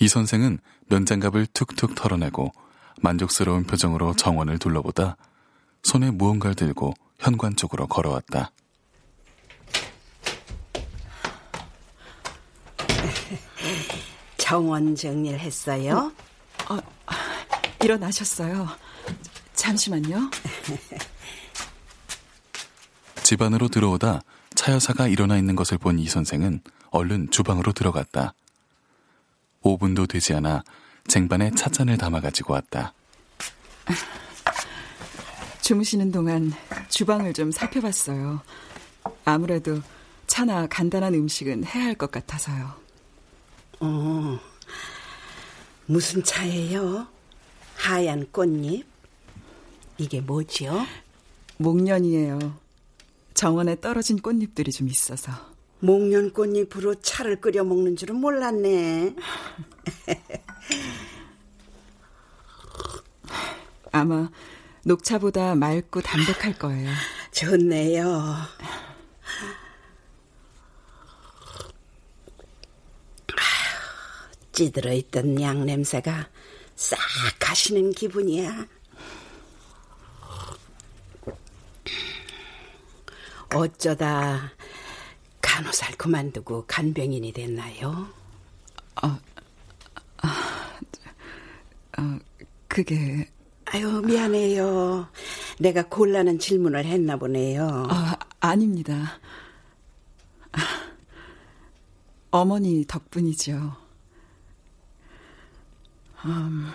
이 0.00 0.08
선생은 0.08 0.58
면장갑을 0.88 1.46
툭툭 1.52 1.94
털어내고 1.94 2.52
만족스러운 3.00 3.64
표정으로 3.64 4.14
정원을 4.14 4.58
둘러보다 4.58 5.16
손에 5.82 6.10
무언가를 6.10 6.54
들고 6.54 6.94
현관 7.18 7.56
쪽으로 7.56 7.86
걸어왔다. 7.86 8.52
정원 14.36 14.94
정리를 14.94 15.38
했어요? 15.38 16.12
어, 16.70 16.78
일어나셨어요. 17.82 18.68
잠시만요. 19.54 20.30
집 23.28 23.42
안으로 23.42 23.68
들어오다 23.68 24.22
차 24.54 24.72
여사가 24.72 25.06
일어나 25.06 25.36
있는 25.36 25.54
것을 25.54 25.76
본 25.76 25.98
이 25.98 26.08
선생은 26.08 26.62
얼른 26.90 27.30
주방으로 27.30 27.72
들어갔다. 27.74 28.32
5분도 29.62 30.08
되지 30.08 30.32
않아 30.32 30.62
쟁반에 31.08 31.50
찻잔을 31.50 31.98
담아 31.98 32.22
가지고 32.22 32.54
왔다. 32.54 32.94
주무시는 35.60 36.10
동안 36.10 36.54
주방을 36.88 37.34
좀 37.34 37.50
살펴봤어요. 37.52 38.40
아무래도 39.26 39.82
차나 40.26 40.66
간단한 40.68 41.12
음식은 41.12 41.66
해야 41.66 41.84
할 41.84 41.96
것 41.96 42.10
같아서요. 42.10 42.72
어, 43.80 44.40
무슨 45.84 46.24
차예요? 46.24 47.06
하얀 47.76 48.26
꽃잎? 48.32 48.86
이게 49.98 50.22
뭐지요? 50.22 50.86
목련이에요. 51.58 52.67
정원에 53.38 53.80
떨어진 53.80 54.18
꽃잎들이 54.18 54.72
좀 54.72 54.88
있어서. 54.88 55.30
목련 55.78 56.32
꽃잎으로 56.32 56.96
차를 56.96 57.40
끓여 57.40 57.62
먹는 57.62 57.94
줄은 57.94 58.16
몰랐네. 58.16 59.14
아마 63.92 64.28
녹차보다 64.82 65.54
맑고 65.54 66.00
담백할 66.00 66.58
거예요. 66.58 66.90
좋네요. 67.30 68.34
찌들어 74.50 74.92
있던 74.94 75.40
양 75.40 75.64
냄새가 75.64 76.28
싹 76.74 76.98
가시는 77.38 77.92
기분이야. 77.92 78.66
어쩌다 83.54 84.52
간호사를 85.40 85.96
그만두고 85.96 86.64
간병인이 86.66 87.32
됐나요? 87.32 88.08
아, 88.96 89.18
아, 90.18 90.78
아, 91.96 92.18
그게. 92.66 93.28
아유, 93.66 94.00
미안해요. 94.02 95.08
내가 95.58 95.82
곤란한 95.88 96.38
질문을 96.38 96.84
했나 96.84 97.16
보네요. 97.16 97.86
아, 97.88 98.16
아닙니다. 98.40 99.18
어머니 102.30 102.84
덕분이죠. 102.86 103.76
음, 106.24 106.70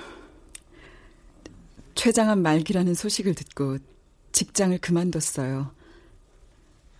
최장암 1.96 2.42
말기라는 2.42 2.94
소식을 2.96 3.36
듣고 3.36 3.78
직장을 4.32 4.78
그만뒀어요. 4.80 5.72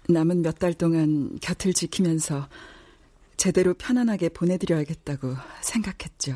남은 0.10 0.42
몇 0.42 0.60
달 0.60 0.74
동안 0.74 1.38
곁을 1.42 1.74
지키면서 1.74 2.48
제대로 3.38 3.74
편안하게 3.74 4.30
보내드려야겠다고 4.30 5.36
생각했죠. 5.62 6.34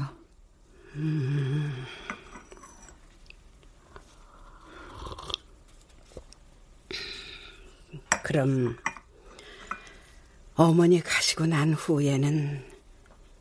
음. 0.95 1.71
그럼 8.23 8.75
어머니 10.55 10.99
가시고 11.01 11.45
난 11.45 11.73
후에는 11.73 12.63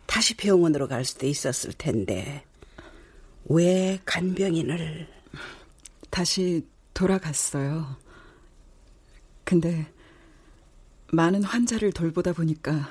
다시 0.07 0.37
병원으로 0.37 0.87
갈 0.87 1.05
수도 1.05 1.27
있었을 1.27 1.73
텐데 1.73 2.45
왜 3.47 3.99
간병인을 4.05 5.09
다시 6.11 6.67
돌아갔어요. 6.95 7.97
근데 9.45 9.87
많은 11.13 11.43
환자를 11.43 11.93
돌보다 11.93 12.33
보니까 12.33 12.89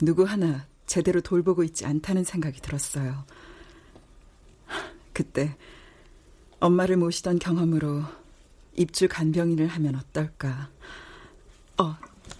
누구 0.00 0.24
하나 0.24 0.66
제대로 0.86 1.20
돌보고 1.20 1.62
있지 1.64 1.86
않다는 1.86 2.24
생각이 2.24 2.60
들었어요. 2.60 3.24
그때 5.12 5.56
엄마를 6.60 6.96
모시던 6.96 7.38
경험으로 7.38 8.02
입주 8.76 9.08
간병인을 9.08 9.68
하면 9.68 9.94
어떨까. 9.96 10.70
어, 11.78 11.96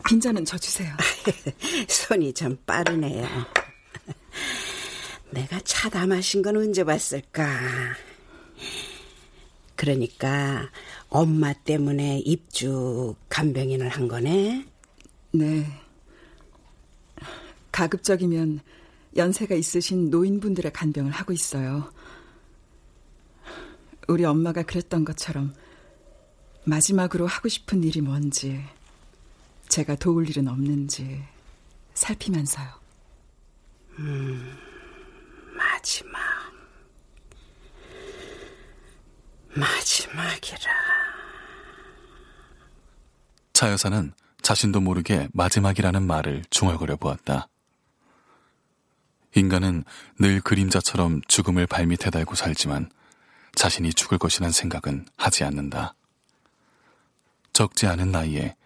빈자는 0.09 0.45
저 0.45 0.59
주세요. 0.59 0.95
손이 1.89 2.35
좀 2.35 2.57
빠르네요. 2.67 3.27
내가 5.31 5.61
차다 5.61 6.07
마신 6.07 6.43
건 6.43 6.57
언제 6.57 6.85
봤을까? 6.85 7.45
그러니까 9.77 10.71
엄마 11.09 11.53
때문에 11.53 12.21
입주 12.21 13.15
간병인을 13.29 13.89
한 13.89 14.09
거네? 14.09 14.67
네. 15.33 15.67
가급적이면 17.73 18.61
연세가 19.17 19.55
있으신 19.55 20.11
노인분들의 20.11 20.73
간병을 20.73 21.11
하고 21.11 21.33
있어요. 21.33 21.93
우리 24.07 24.25
엄마가 24.25 24.63
그랬던 24.63 25.05
것처럼 25.05 25.55
마지막으로 26.65 27.27
하고 27.27 27.49
싶은 27.49 27.85
일이 27.85 28.01
뭔지, 28.01 28.63
제가 29.69 29.97
도울 29.97 30.29
일은 30.29 30.49
없는지 30.49 31.23
살피면서요. 31.95 32.69
음, 33.99 34.57
마지막. 35.57 36.24
마지막이라. 39.65 40.73
차 43.55 43.71
여사는 43.71 44.13
자신도 44.43 44.81
모르게 44.81 45.29
마지막이라는 45.33 46.07
말을 46.07 46.45
중얼거려 46.51 46.97
보았다. 46.97 47.49
인간은 49.35 49.85
늘 50.19 50.43
그림자처럼 50.43 51.23
죽음을 51.29 51.67
발밑에 51.67 52.11
달고 52.11 52.35
살지만 52.35 52.91
자신이 53.55 53.95
죽을 53.95 54.19
것이란 54.19 54.51
생각은 54.51 55.07
하지 55.17 55.45
않는다. 55.45 55.95
적지 57.55 57.87
않은 57.87 58.11
나이에 58.13 58.57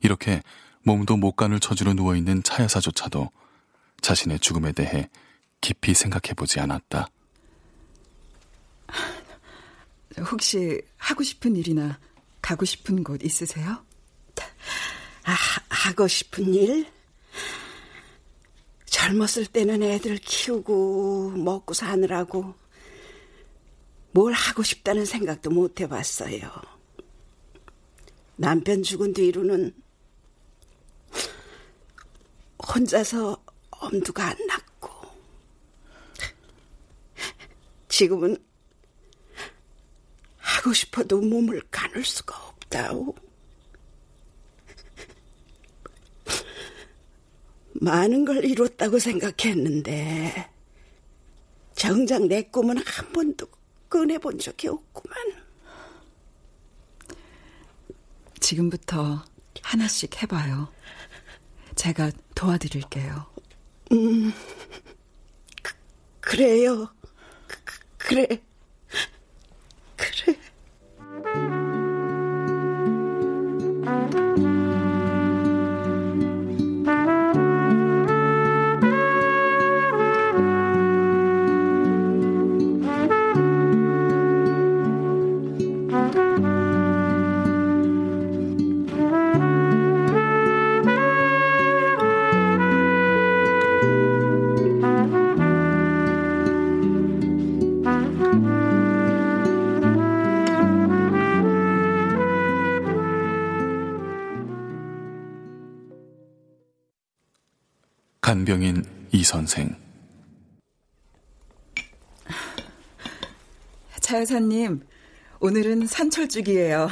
이렇게 0.00 0.42
몸도 0.82 1.18
목간을 1.18 1.60
쳐주러 1.60 1.92
누워있는 1.92 2.42
차 2.42 2.62
여사조차도 2.62 3.30
자신의 4.00 4.40
죽음에 4.40 4.72
대해 4.72 5.10
깊이 5.60 5.92
생각해 5.92 6.32
보지 6.34 6.58
않았다. 6.58 7.08
혹시 10.18 10.82
하고 10.96 11.22
싶은 11.22 11.56
일이나 11.56 11.98
가고 12.40 12.64
싶은 12.64 13.04
곳 13.04 13.22
있으세요? 13.24 13.84
아, 15.24 15.34
하고 15.68 16.08
싶은 16.08 16.52
일? 16.54 16.86
젊었을 18.86 19.46
때는 19.46 19.82
애들 19.82 20.18
키우고 20.18 21.30
먹고 21.30 21.74
사느라고 21.74 22.54
뭘 24.12 24.32
하고 24.32 24.62
싶다는 24.62 25.06
생각도 25.06 25.50
못 25.50 25.80
해봤어요. 25.80 26.50
남편 28.36 28.82
죽은 28.82 29.14
뒤로는 29.14 29.74
혼자서 32.74 33.42
엄두가 33.70 34.28
안 34.28 34.46
났고 34.46 34.90
지금은 37.88 38.36
하고 40.62 40.72
싶어도 40.72 41.20
몸을 41.20 41.60
가눌 41.72 42.04
수가 42.04 42.36
없다오. 42.36 43.14
많은 47.74 48.24
걸 48.24 48.44
이뤘다고 48.44 49.00
생각했는데 49.00 50.48
정작 51.74 52.26
내 52.26 52.42
꿈은 52.42 52.78
한 52.78 53.12
번도 53.12 53.48
꺼내본 53.88 54.38
적이 54.38 54.68
없구만. 54.68 55.16
지금부터 58.38 59.24
하나씩 59.62 60.22
해봐요. 60.22 60.72
제가 61.74 62.12
도와드릴게요. 62.36 63.26
음, 63.90 64.32
그, 65.60 65.74
그래요. 66.20 66.88
그, 67.48 67.56
그래. 67.98 68.26
그래. 68.26 68.42
차 114.22 114.36
여사님, 114.36 114.86
오늘은 115.40 115.88
산철쭉이에요. 115.88 116.88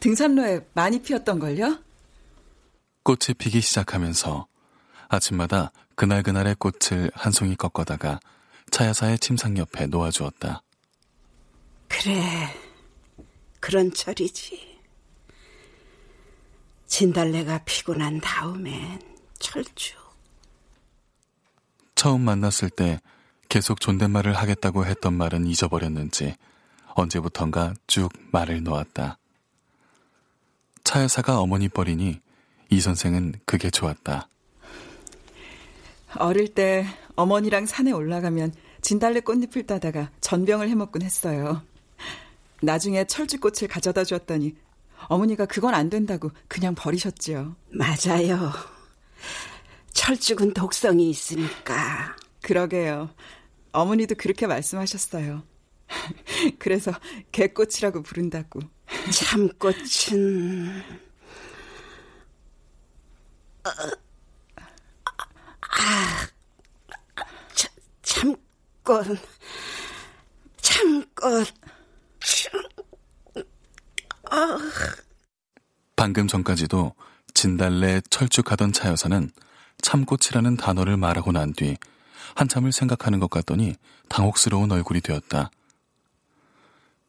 등산로에 0.00 0.66
많이 0.74 1.00
피었던걸요? 1.00 1.78
꽃이 3.04 3.34
피기 3.38 3.60
시작하면서 3.60 4.48
아침마다 5.08 5.70
그날그날의 5.94 6.56
꽃을 6.56 7.12
한 7.14 7.30
송이 7.30 7.54
꺾어다가 7.54 8.18
차야사의 8.72 9.20
침상 9.20 9.56
옆에 9.58 9.86
놓아주었다. 9.86 10.62
그래, 11.86 12.52
그런 13.60 13.92
철이지. 13.92 14.80
진달래가 16.88 17.62
피고 17.64 17.94
난 17.94 18.20
다음엔 18.20 19.00
철쭉. 19.38 19.96
처음 21.94 22.22
만났을 22.22 22.70
때 22.70 23.00
계속 23.48 23.80
존댓말을 23.80 24.34
하겠다고 24.34 24.84
했던 24.84 25.14
말은 25.14 25.46
잊어버렸는지 25.46 26.34
언제부턴가 26.96 27.74
쭉 27.86 28.08
말을 28.32 28.62
놓았다. 28.62 29.18
차 30.82 31.02
여사가 31.02 31.38
어머니 31.40 31.68
뻘이니 31.68 32.20
이 32.70 32.80
선생은 32.80 33.34
그게 33.44 33.70
좋았다. 33.70 34.28
어릴 36.18 36.48
때 36.48 36.86
어머니랑 37.14 37.66
산에 37.66 37.92
올라가면 37.92 38.54
진달래 38.80 39.20
꽃잎을 39.20 39.66
따다가 39.66 40.10
전병을 40.20 40.68
해먹곤 40.70 41.02
했어요. 41.02 41.62
나중에 42.62 43.04
철쭉꽃을 43.04 43.68
가져다 43.68 44.04
주었더니 44.04 44.54
어머니가 45.08 45.44
그건 45.46 45.74
안 45.74 45.90
된다고 45.90 46.30
그냥 46.48 46.74
버리셨지요. 46.74 47.56
맞아요. 47.70 48.52
철쭉은 49.92 50.54
독성이 50.54 51.10
있으니까. 51.10 52.16
그러게요. 52.42 53.10
어머니도 53.72 54.14
그렇게 54.14 54.46
말씀하셨어요. 54.46 55.42
그래서 56.58 56.92
개꽃이라고 57.32 58.02
부른다고. 58.02 58.60
참꽃은 59.12 60.82
어, 63.64 63.68
아, 63.68 63.90
아, 65.60 66.28
참, 67.54 67.70
참꽃, 68.02 69.06
참꽃, 70.62 71.48
참, 72.20 72.62
아. 74.30 74.58
방금 75.96 76.28
전까지도 76.28 76.94
진달래 77.34 78.00
철쭉하던 78.10 78.72
차 78.72 78.88
여사는 78.90 79.30
참꽃이라는 79.82 80.56
단어를 80.56 80.96
말하고 80.96 81.32
난 81.32 81.52
뒤 81.52 81.76
한참을 82.34 82.72
생각하는 82.72 83.18
것 83.18 83.30
같더니 83.30 83.74
당혹스러운 84.08 84.70
얼굴이 84.70 85.00
되었다. 85.00 85.50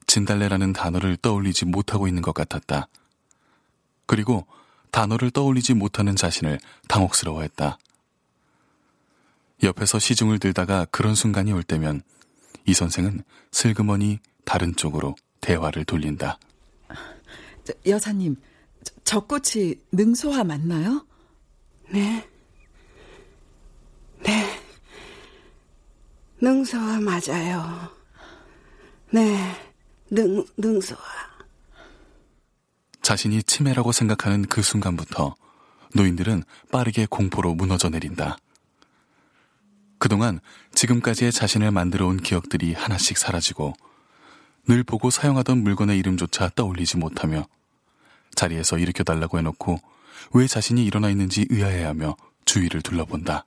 진달래라는 0.08 0.74
단어를 0.74 1.18
떠올리지 1.18 1.66
못하고 1.66 2.08
있는 2.08 2.22
것 2.22 2.34
같았다. 2.34 2.88
그리고 4.06 4.48
단어를 4.92 5.32
떠올리지 5.32 5.74
못하는 5.74 6.16
자신을 6.16 6.60
당혹스러워했다. 6.88 7.78
옆에서 9.64 10.00
시중을 10.00 10.40
들다가 10.40 10.86
그런 10.86 11.14
순간이 11.14 11.52
올 11.52 11.62
때면 11.62 12.02
이 12.66 12.74
선생은 12.74 13.24
슬그머니 13.52 14.20
다른 14.46 14.76
쪽으로 14.76 15.16
대화를 15.42 15.84
돌린다. 15.86 16.40
저, 17.64 17.74
여사님, 17.86 18.38
저, 18.84 18.94
저 19.04 19.20
꽃이 19.20 19.76
능소화 19.92 20.44
맞나요? 20.44 21.06
네. 21.90 22.28
네. 24.24 24.62
능소화 26.40 27.00
맞아요. 27.02 27.92
네. 29.12 29.67
능, 30.10 30.46
능소화. 30.58 31.02
자신이 33.02 33.44
치매라고 33.44 33.92
생각하는 33.92 34.44
그 34.44 34.62
순간부터 34.62 35.36
노인들은 35.94 36.44
빠르게 36.72 37.08
공포로 37.10 37.56
무너져 37.56 37.90
내린다. 37.90 38.38
그동안 40.00 40.40
지금까지의 40.74 41.32
자신을 41.32 41.72
만들어 41.72 42.08
온 42.08 42.18
기억들이 42.18 42.74
하나씩 42.74 43.18
사라지고 43.18 43.74
늘 44.68 44.84
보고 44.84 45.10
사용하던 45.10 45.64
물건의 45.64 45.98
이름조차 45.98 46.52
떠올리지 46.56 46.98
못하며 46.98 47.48
자리에서 48.36 48.78
일으켜달라고 48.78 49.38
해놓고 49.40 49.80
왜 50.34 50.48
자신이 50.48 50.86
일어나 50.86 51.10
있는지 51.10 51.48
의아해하며 51.50 52.16
주위를 52.46 52.82
둘러본다. 52.82 53.46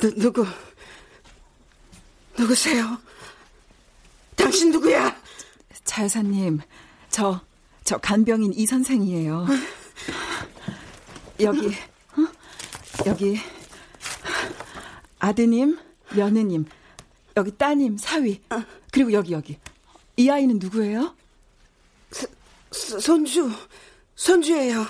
누, 0.00 0.14
누구? 0.14 0.46
누구세요? 2.38 2.98
당신 4.54 4.70
누구야? 4.70 5.20
차 5.82 6.04
여사님, 6.04 6.60
저, 7.10 7.40
저 7.82 7.98
간병인 7.98 8.52
이 8.54 8.64
선생이에요. 8.64 9.46
여기, 11.40 11.66
어? 11.66 13.04
여기, 13.04 13.40
아드님, 15.18 15.76
며느님, 16.14 16.66
여기 17.36 17.50
따님, 17.50 17.98
사위, 17.98 18.40
그리고 18.92 19.12
여기, 19.12 19.32
여기. 19.32 19.58
이 20.16 20.30
아이는 20.30 20.60
누구예요? 20.60 21.16
서, 22.12 23.00
손주, 23.00 23.50
손주예요. 24.14 24.86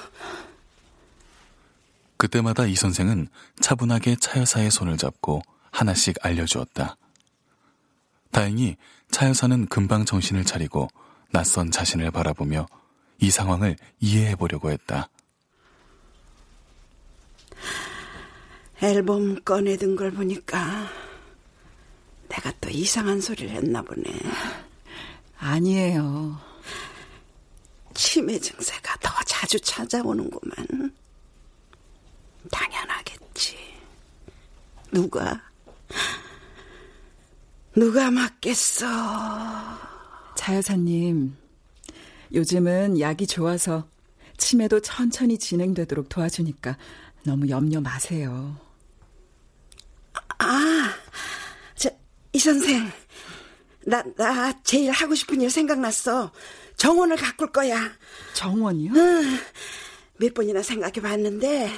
그때마다 2.19 2.67
이 2.67 2.75
선생은 2.75 3.29
차분하게 3.61 4.17
차여사의 4.21 4.71
손을 4.71 4.99
잡고 4.99 5.41
하나씩 5.71 6.17
알려주었다. 6.21 6.99
다행히 8.31 8.77
차여사는 9.15 9.67
금방 9.67 10.05
정신을 10.05 10.45
차리고 10.45 10.89
낯선 11.31 11.71
자신을 11.71 12.11
바라보며 12.11 12.67
이 13.21 13.31
상황을 13.31 13.77
이해해 14.01 14.35
보려고 14.35 14.73
했다. 14.73 15.09
앨범 18.83 19.41
꺼내든 19.45 19.95
걸 19.95 20.11
보니까 20.11 20.89
내가 22.29 22.53
또 22.61 22.69
이상한 22.71 23.21
소리를 23.21 23.51
했나 23.51 23.83
보네. 23.83 24.03
아니에요. 25.39 26.37
치매 27.95 28.37
증세가 28.37 28.97
더 28.97 29.13
자주 29.25 29.61
찾아오는구만. 29.61 30.93
당연하겠지. 32.51 33.57
누가, 34.91 35.41
누가 37.77 38.11
맞겠어. 38.11 38.87
차 40.37 40.57
여사님, 40.57 41.37
요즘은 42.33 43.01
약이 43.01 43.27
좋아서 43.27 43.89
치매도 44.37 44.81
천천히 44.81 45.39
진행되도록 45.39 46.09
도와주니까 46.09 46.77
너무 47.25 47.49
염려 47.49 47.81
마세요. 47.81 48.57
아, 50.39 50.95
저, 51.75 51.91
이 52.33 52.39
선생. 52.39 52.91
나, 53.87 54.03
나 54.17 54.63
제일 54.63 54.91
하고 54.91 55.15
싶은 55.15 55.41
일 55.41 55.51
생각났어. 55.51 56.33
정원을 56.77 57.17
가꿀 57.17 57.53
거야. 57.53 57.91
정원이요? 58.35 58.93
응. 58.95 59.39
몇 60.17 60.33
번이나 60.35 60.63
생각해 60.63 61.01
봤는데, 61.01 61.71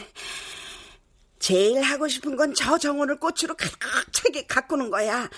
제일 1.39 1.83
하고 1.83 2.09
싶은 2.09 2.37
건 2.37 2.55
저 2.55 2.79
정원을 2.79 3.19
꽃으로 3.21 3.55
가득 3.57 3.79
차게 4.13 4.47
가꾸는 4.47 4.91
거야. 4.91 5.29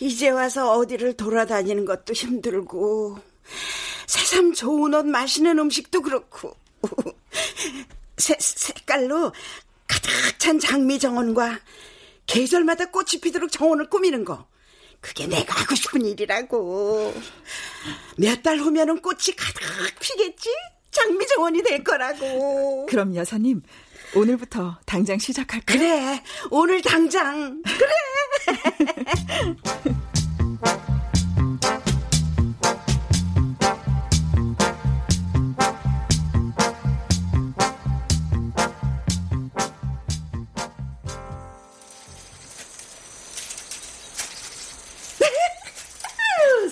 이제 0.00 0.28
와서 0.28 0.72
어디를 0.72 1.14
돌아다니는 1.14 1.84
것도 1.84 2.12
힘들고, 2.12 3.18
새삼 4.06 4.52
좋은 4.54 4.94
옷, 4.94 5.06
맛있는 5.06 5.58
음식도 5.58 6.02
그렇고, 6.02 6.54
새, 8.18 8.36
색깔로 8.38 9.32
가득 9.86 10.10
찬 10.38 10.58
장미 10.58 10.98
정원과 10.98 11.58
계절마다 12.26 12.86
꽃이 12.90 13.20
피도록 13.22 13.50
정원을 13.52 13.88
꾸미는 13.88 14.24
거. 14.24 14.46
그게 15.00 15.26
내가 15.26 15.60
하고 15.60 15.74
싶은 15.74 16.04
일이라고. 16.04 17.14
몇 18.16 18.42
달 18.42 18.58
후면은 18.58 19.00
꽃이 19.00 19.36
가득 19.36 19.98
피겠지? 20.00 20.50
장미 20.90 21.26
정원이 21.26 21.62
될 21.62 21.84
거라고. 21.84 22.86
그럼 22.86 23.14
여사님, 23.14 23.62
오늘부터 24.14 24.78
당장 24.86 25.18
시작할까요? 25.18 25.78
그래, 25.78 26.22
오늘 26.50 26.80
당장. 26.82 27.62
그래. 27.64 29.56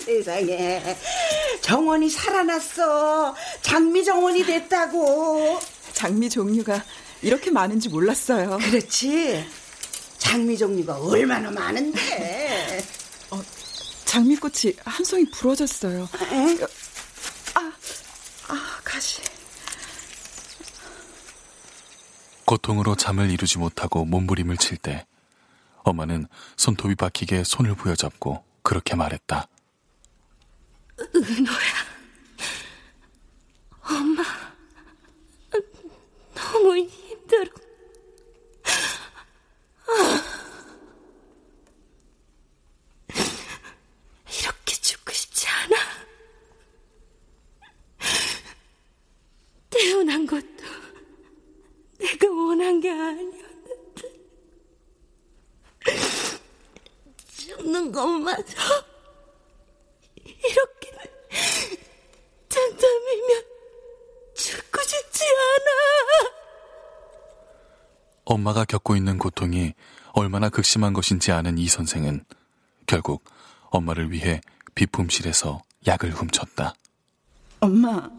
세상에 0.05 0.81
정원이 1.61 2.09
살아났어 2.09 3.35
장미 3.61 4.03
정원이 4.03 4.45
됐다고 4.45 5.59
장미 5.93 6.29
종류가 6.29 6.83
이렇게 7.21 7.51
많은지 7.51 7.89
몰랐어요 7.89 8.57
그렇지 8.57 9.45
장미 10.17 10.57
종류가 10.57 10.97
얼마나 10.99 11.51
많은데 11.51 12.83
어, 13.31 13.41
장미꽃이 14.05 14.73
한 14.83 15.03
송이 15.05 15.25
부러졌어요 15.31 16.03
에? 16.03 16.57
아, 17.55 17.71
아 18.47 18.79
가시 18.83 19.21
고통으로 22.45 22.95
잠을 22.95 23.31
이루지 23.31 23.57
못하고 23.57 24.05
몸부림을 24.05 24.57
칠 24.57 24.77
때 24.77 25.05
엄마는 25.83 26.27
손톱이 26.57 26.95
박히게 26.95 27.43
손을 27.43 27.75
부여잡고 27.75 28.43
그렇게 28.63 28.95
말했다. 28.95 29.47
은호야. 31.15 31.85
엄마, 33.83 34.23
너무 36.33 36.75
힘들어. 37.35 37.51
이렇게 44.27 44.75
죽고 44.81 45.11
싶지 45.11 45.47
않아. 45.47 45.75
태어난 49.69 50.25
것도 50.25 50.45
내가 51.97 52.27
원한 52.29 52.79
게 52.79 52.89
아니었는데. 52.89 53.45
죽는 57.35 57.91
것마저 57.91 58.55
이렇게 60.23 60.91
잠잠이면 62.49 63.43
죽고 64.33 64.81
싶지 64.81 65.23
않아. 65.25 66.35
엄마가 68.35 68.65
겪고 68.65 68.97
있는 68.97 69.17
고통이 69.17 69.73
얼마나 70.11 70.49
극심한 70.49 70.91
것인지 70.91 71.31
아는 71.31 71.57
이 71.57 71.67
선생은 71.67 72.25
결국 72.85 73.23
엄마를 73.69 74.11
위해 74.11 74.41
비품실에서 74.75 75.61
약을 75.87 76.11
훔쳤다. 76.11 76.73
엄마. 77.61 78.09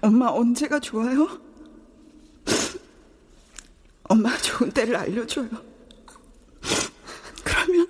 엄마 0.00 0.26
언제가 0.28 0.80
좋아요? 0.80 1.28
엄마. 4.04 4.36
좋은 4.38 4.70
때를 4.72 4.96
알려줘요. 4.96 5.48
그러면, 7.44 7.88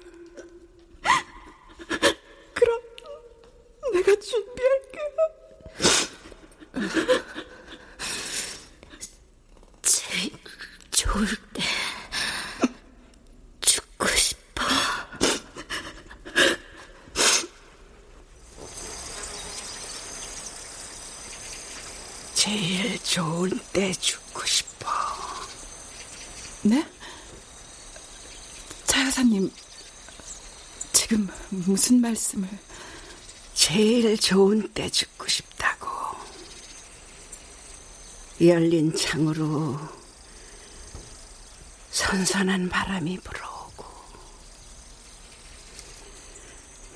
그럼 2.53 2.81
내가 3.95 4.14
준비할게요. 4.20 5.05
제일 9.83 10.33
좋을 10.91 11.27
때 11.53 11.62
죽고 13.61 14.07
싶어. 14.09 14.64
제일 22.35 22.99
좋은 23.03 23.51
때 23.72 23.93
죽고 23.93 24.45
싶어. 24.47 24.89
네? 26.62 26.87
차 28.87 29.05
여사님, 29.07 29.51
지금 30.93 31.29
무슨 31.85 32.01
말씀을? 32.01 32.49
제일 33.53 34.16
좋은 34.16 34.72
때 34.72 34.89
죽고 34.89 35.28
싶다고. 35.28 35.87
열린 38.41 38.97
창으로 38.97 39.78
선선한 41.91 42.70
바람이 42.70 43.18
불어오고 43.18 43.85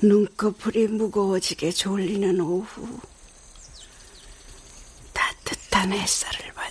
눈꺼풀이 0.01 0.87
무거워지게 0.87 1.71
졸리는 1.71 2.41
오후 2.41 2.99
따뜻한 5.13 5.93
햇살을 5.93 6.51
받 6.53 6.68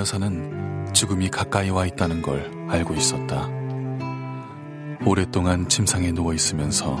여사는 0.00 0.94
죽음이 0.94 1.28
가까이 1.28 1.68
와 1.68 1.84
있다는 1.84 2.22
걸 2.22 2.50
알고 2.70 2.94
있었다. 2.94 3.50
오랫동안 5.04 5.68
침상에 5.68 6.10
누워 6.10 6.32
있으면서 6.32 6.98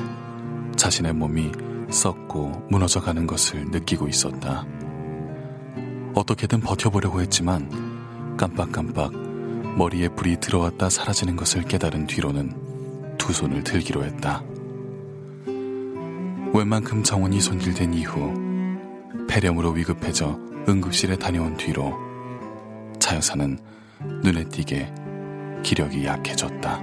자신의 0.76 1.14
몸이 1.14 1.50
썩고 1.90 2.66
무너져 2.68 3.00
가는 3.00 3.26
것을 3.26 3.64
느끼고 3.70 4.06
있었다. 4.06 4.66
어떻게든 6.14 6.60
버텨보려고 6.60 7.22
했지만 7.22 8.36
깜빡깜빡 8.36 9.12
머리에 9.78 10.08
불이 10.08 10.36
들어왔다 10.36 10.90
사라지는 10.90 11.36
것을 11.36 11.62
깨달은 11.62 12.06
뒤로는 12.06 13.16
두 13.16 13.32
손을 13.32 13.64
들기로 13.64 14.04
했다. 14.04 14.42
웬만큼 16.52 17.02
정원이 17.02 17.40
손질된 17.40 17.94
이후 17.94 18.34
폐렴으로 19.26 19.70
위급해져 19.70 20.38
응급실에 20.68 21.16
다녀온 21.16 21.56
뒤로 21.56 22.09
차 23.10 23.16
여사는 23.16 23.58
눈에 24.22 24.44
띄게 24.44 24.88
기력이 25.64 26.04
약해졌다. 26.04 26.80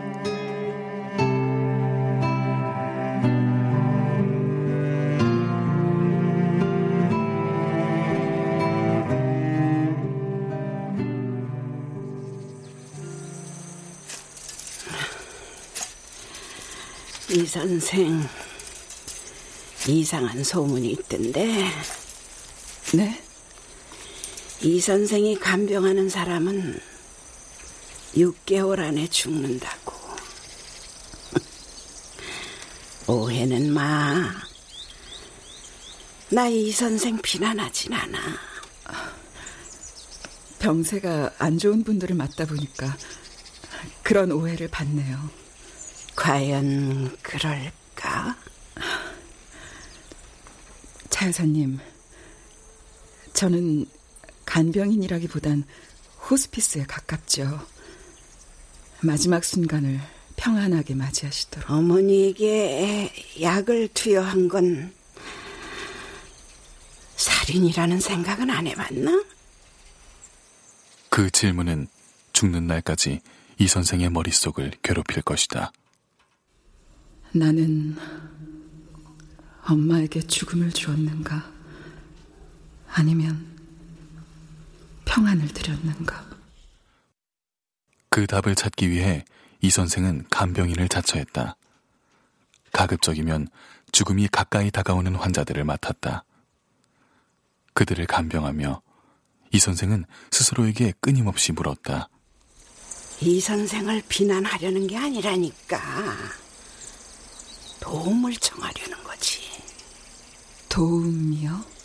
이 17.30 17.45
선생 17.45 18.21
이상한 19.88 20.43
소문이 20.43 20.89
있던데 20.91 21.63
네? 22.93 23.26
이 24.68 24.82
선생이 24.82 25.39
간병하는 25.39 26.09
사람은 26.09 26.78
6개월 28.15 28.80
안에 28.82 29.07
죽는다고. 29.07 29.93
오해는 33.07 33.72
마. 33.72 34.30
나 36.30 36.49
이 36.49 36.70
선생 36.74 37.18
비난하진 37.22 37.93
않아. 37.93 38.20
병세가 40.59 41.36
안 41.38 41.57
좋은 41.57 41.86
분들을 41.86 42.13
맞다 42.18 42.43
보니까 42.45 42.97
그런 44.03 44.34
오해를 44.34 44.68
받네요. 44.68 45.30
과연 46.18 47.15
그럴까? 47.22 48.36
차 51.09 51.28
여사님, 51.28 51.80
저는 53.32 53.86
간병인이라기보단 54.48 55.66
호스피스에 56.30 56.86
가깝죠. 56.86 57.68
마지막 59.02 59.43
순간을 59.43 60.00
평안하게 60.38 60.95
맞이하시도록. 60.95 61.70
어머니에게 61.70 63.12
약을 63.41 63.89
투여한 63.89 64.48
건 64.48 64.93
살인이라는 67.16 68.00
생각은 68.00 68.50
안 68.50 68.66
해봤나? 68.68 69.24
그 71.10 71.30
질문은 71.30 71.88
죽는 72.34 72.68
날까지 72.68 73.22
이 73.60 73.68
선생의 73.68 74.10
머릿속을 74.10 74.72
괴롭힐 74.82 75.24
것이다. 75.24 75.72
나는 77.34 77.98
엄마에게 79.66 80.22
죽음을 80.22 80.72
주었는가? 80.72 81.52
아니면 82.88 83.57
평안을 85.08 85.47
드렸는가? 85.47 86.26
그 88.10 88.28
답을 88.28 88.55
찾기 88.55 88.89
위해 88.89 89.24
이 89.62 89.70
선생은 89.70 90.26
간병인을 90.30 90.89
자처했다. 90.89 91.55
가급적이면 92.74 93.47
죽음이 93.91 94.28
가까이 94.28 94.70
다가오는 94.70 95.16
환자들을 95.16 95.64
맡았다. 95.64 96.24
그들을 97.74 98.05
간병하며 98.05 98.82
이 99.53 99.60
선생은 99.60 100.05
스스로에게 100.32 100.93
끊임없이 100.99 101.51
물었다. 101.51 102.10
이 103.22 103.39
선생을 103.39 104.03
비난하려는 104.10 104.88
게 104.88 104.97
아니라니까. 104.97 105.80
도움을 107.80 108.36
청하려는 108.36 109.03
거지. 109.03 109.41
도움이요? 110.70 111.76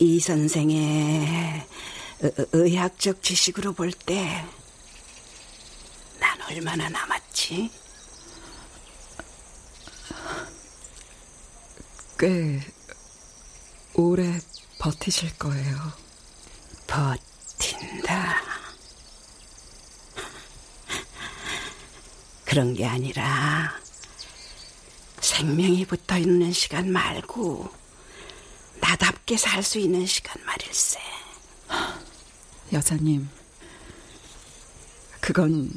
이 0.00 0.18
선생의 0.18 1.66
의- 2.22 2.32
의학적 2.52 3.22
지식으로 3.22 3.74
볼 3.74 3.92
때, 3.92 4.44
난 6.18 6.40
얼마나 6.48 6.88
남았지? 6.88 7.70
꽤 12.18 12.60
오래 13.94 14.38
버티실 14.78 15.36
거예요. 15.38 15.92
버틴다. 16.86 18.40
그런 22.46 22.72
게 22.74 22.86
아니라, 22.86 23.74
생명이 25.20 25.84
붙어 25.84 26.16
있는 26.16 26.52
시간 26.52 26.90
말고, 26.90 27.79
나답게 28.90 29.36
살 29.36 29.62
수 29.62 29.78
있는 29.78 30.04
시간 30.04 30.44
말일세. 30.44 30.98
여자님, 32.72 33.28
그건 35.20 35.70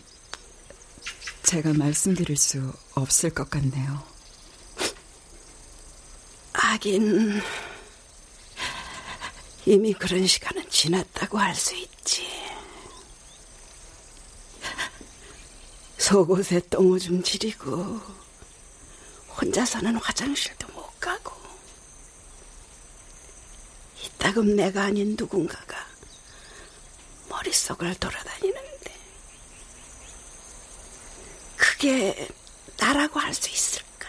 제가 1.43 1.73
말씀드릴 1.73 2.35
수 2.37 2.73
없을 2.95 3.29
것 3.29 3.51
같네요. 3.51 4.03
하긴, 6.53 7.39
이미 9.67 9.93
그런 9.93 10.25
시간은 10.25 10.67
지났다고 10.71 11.37
할 11.37 11.53
수 11.55 11.75
있지. 11.75 12.27
속옷에 15.99 16.61
똥오줌 16.71 17.21
지리고, 17.21 18.01
혼자서는 19.39 19.97
화장실 19.97 20.55
따금 24.23 24.55
내가 24.55 24.83
아닌 24.83 25.17
누군가가 25.19 25.75
머릿속을 27.27 27.93
돌아다니는데 27.95 28.95
그게 31.57 32.29
나라고 32.77 33.19
할 33.19 33.33
수 33.33 33.49
있을까? 33.49 34.07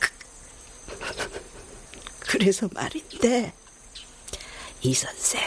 그, 0.00 0.08
그래서 2.18 2.68
말인데 2.72 3.52
이 4.82 4.92
선생 4.92 5.40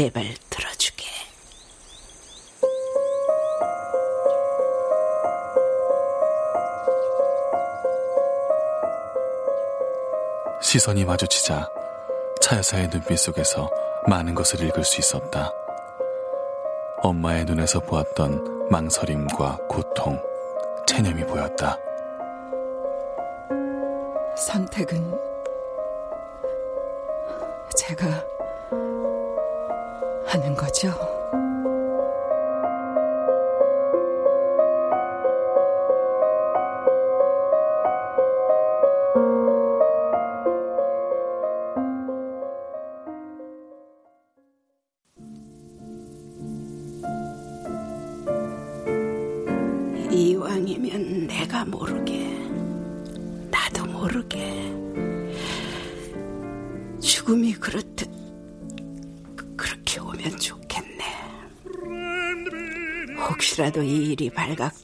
제발 0.00 0.24
들어주게. 0.48 1.04
시선이 10.62 11.04
마주치자 11.04 11.68
차 12.40 12.56
여사의 12.56 12.88
눈빛 12.88 13.18
속에서 13.18 13.70
많은 14.08 14.34
것을 14.34 14.62
읽을 14.62 14.84
수 14.84 15.00
있었다. 15.00 15.52
엄마의 17.02 17.44
눈에서 17.44 17.80
보았던 17.80 18.70
망설임과 18.70 19.58
고통, 19.68 20.18
체념이 20.86 21.26
보였다. 21.26 21.76
선택은 24.34 25.14
제가 27.76 28.29
하는 30.30 30.54
거죠. 30.54 31.19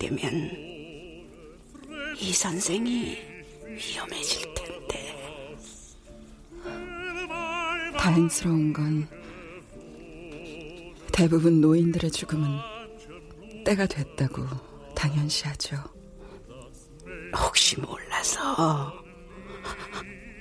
되면 0.07 0.51
이 2.21 2.33
선생이 2.33 3.19
위험해질 3.67 4.55
텐데. 4.55 5.57
다행스러운 7.99 8.73
건 8.73 9.09
대부분 11.13 11.61
노인들의 11.61 12.11
죽음은 12.13 12.47
때가 13.65 13.87
됐다고 13.87 14.47
당연시하죠. 14.95 15.77
혹시 17.37 17.81
몰라서 17.81 18.93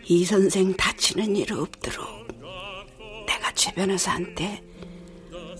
이 0.07 0.23
선생 0.23 0.75
다치는 0.75 1.35
일 1.35 1.53
없도록 1.53 2.27
내가 3.25 3.51
최 3.53 3.73
변호사한테 3.73 4.63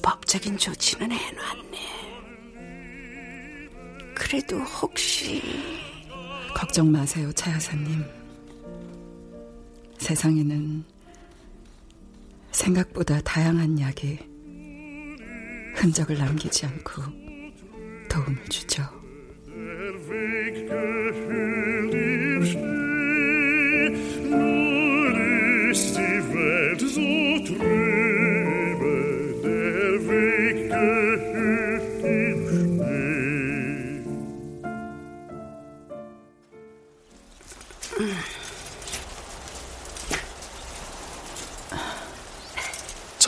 법적인 0.03 0.59
조치는 0.59 1.11
해놨네. 1.11 1.54
그래도 4.27 4.57
혹시 4.57 5.39
걱정 6.55 6.91
마세요, 6.91 7.31
차 7.33 7.53
여사님. 7.53 8.03
세상에는 9.99 10.83
생각보다 12.51 13.21
다양한 13.21 13.79
약이 13.79 14.17
흔적을 15.75 16.17
남기지 16.17 16.65
않고 16.65 17.03
도움을 18.09 18.43
주죠. 18.49 18.81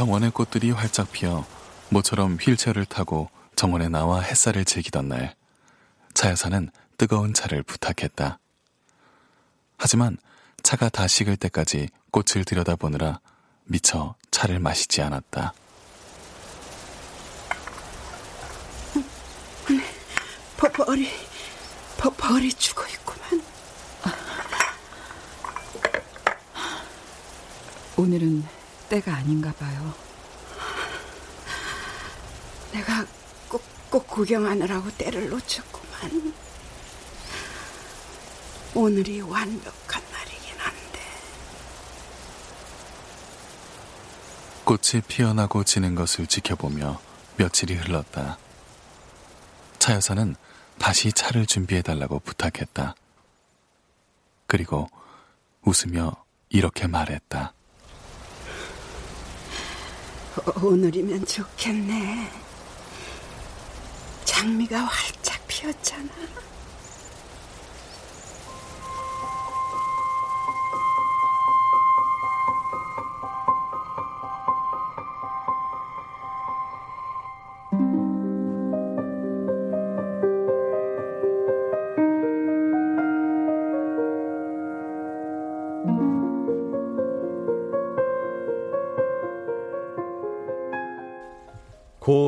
원의 0.08 0.32
꽃들이 0.32 0.72
활짝 0.72 1.12
피어 1.12 1.46
모처럼 1.90 2.38
휠체어를 2.40 2.86
타고 2.86 3.30
정원에 3.58 3.90
나와 3.90 4.22
햇살을 4.22 4.64
즐기던 4.64 5.10
날, 5.10 5.36
차 6.14 6.30
여사는 6.30 6.70
뜨거운 6.98 7.34
차를 7.34 7.62
부탁했다. 7.64 8.40
하지만 9.78 10.18
차가 10.64 10.88
다 10.88 11.08
식을 11.08 11.36
때까지 11.36 11.90
꽃을 12.12 12.46
들여다보느라 12.46 13.20
미처 13.66 14.16
차를 14.32 14.60
마시지 14.60 15.02
않았다. 15.02 15.54
버, 20.58 20.72
벌이 20.72 21.10
버, 21.98 22.10
벌이 22.12 22.54
죽어 22.54 22.88
있구만. 22.88 23.44
오늘은 27.98 28.57
때가 28.90 29.16
아닌가 29.16 29.52
봐요. 29.54 29.94
내가 32.72 33.06
꼭, 33.50 33.64
꼭 33.90 34.08
구경하느라고 34.08 34.90
때를 34.92 35.30
놓쳤구만. 35.30 36.34
오늘이 38.76 39.22
완벽한 39.22 40.04
날이긴 40.12 40.60
한데. 40.60 41.00
꽃이 44.64 45.02
피어나고 45.08 45.64
지는 45.64 45.96
것을 45.96 46.28
지켜보며 46.28 47.00
며칠이 47.38 47.74
흘렀다. 47.76 48.38
차 49.80 49.94
여사는 49.94 50.36
다시 50.80 51.12
차를 51.12 51.46
준비해달라고 51.46 52.20
부탁했다. 52.20 52.96
그리고 54.46 54.90
웃으며 55.64 56.14
이렇게 56.50 56.88
말했다. 56.88 57.54
오- 60.46 60.68
오늘이면 60.68 61.26
좋겠네. 61.26 62.30
장미가 64.26 64.80
활짝 64.80 65.42
피었잖아. 65.48 66.10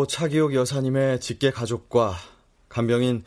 차기옥 0.10 0.56
여사님의 0.56 1.22
직계 1.22 1.52
가족과 1.52 2.16
간병인 2.68 3.24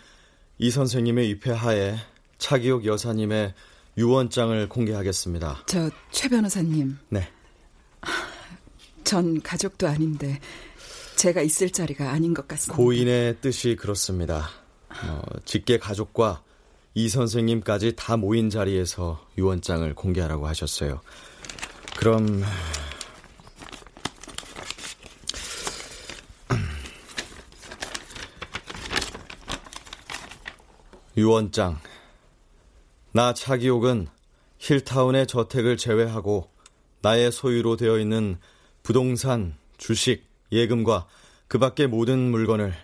이 0.59 0.71
선생님의 0.71 1.29
입회하에 1.31 1.97
차기옥 2.39 2.85
여사님의 2.85 3.55
유언장을 3.97 4.69
공개하겠습니다. 4.69 5.63
저 5.67 5.91
최 6.11 6.29
변호사님, 6.29 6.99
네. 7.09 7.29
전 9.05 9.41
가족도 9.43 9.87
아닌데 9.87 10.41
제가 11.17 11.41
있을 11.43 11.71
자리가 11.71 12.11
아닌 12.11 12.35
것 12.35 12.49
같습니다. 12.49 12.77
고인의 12.77 13.37
뜻이 13.41 13.77
그렇습니다. 13.77 14.49
어, 15.05 15.23
직계 15.45 15.79
가족과 15.79 16.43
이 16.95 17.09
선생님까지 17.09 17.95
다 17.97 18.17
모인 18.17 18.51
자리에서 18.51 19.25
유언장을 19.39 19.95
공개하라고 19.95 20.47
하셨어요. 20.49 21.01
그럼 21.97 22.43
유언장. 31.17 31.79
나 33.13 33.35
차기옥은 33.35 34.09
힐타운의 34.59 35.27
저택을 35.27 35.77
제외하고 35.77 36.49
나의 37.03 37.33
소유로 37.33 37.77
되어 37.77 37.99
있는 37.99 38.39
부동산, 38.83 39.55
주식, 39.77 40.25
예금과 40.51 41.07
그 41.49 41.59
밖의 41.59 41.89
모든 41.89 42.19
물건을 42.31 42.75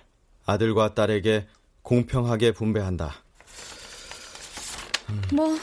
아들과 0.45 0.95
딸에게 0.95 1.47
공평하게 1.83 2.53
분배한다. 2.53 3.14
뭐 5.33 5.57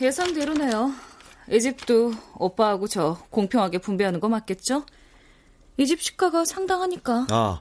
예상대로네요. 0.00 0.92
이 1.50 1.60
집도 1.60 2.12
오빠하고 2.36 2.86
저 2.86 3.18
공평하게 3.30 3.78
분배하는 3.78 4.20
거 4.20 4.28
맞겠죠? 4.28 4.84
이 5.78 5.86
집 5.86 6.00
시가가 6.02 6.44
상당하니까. 6.44 7.26
아, 7.30 7.60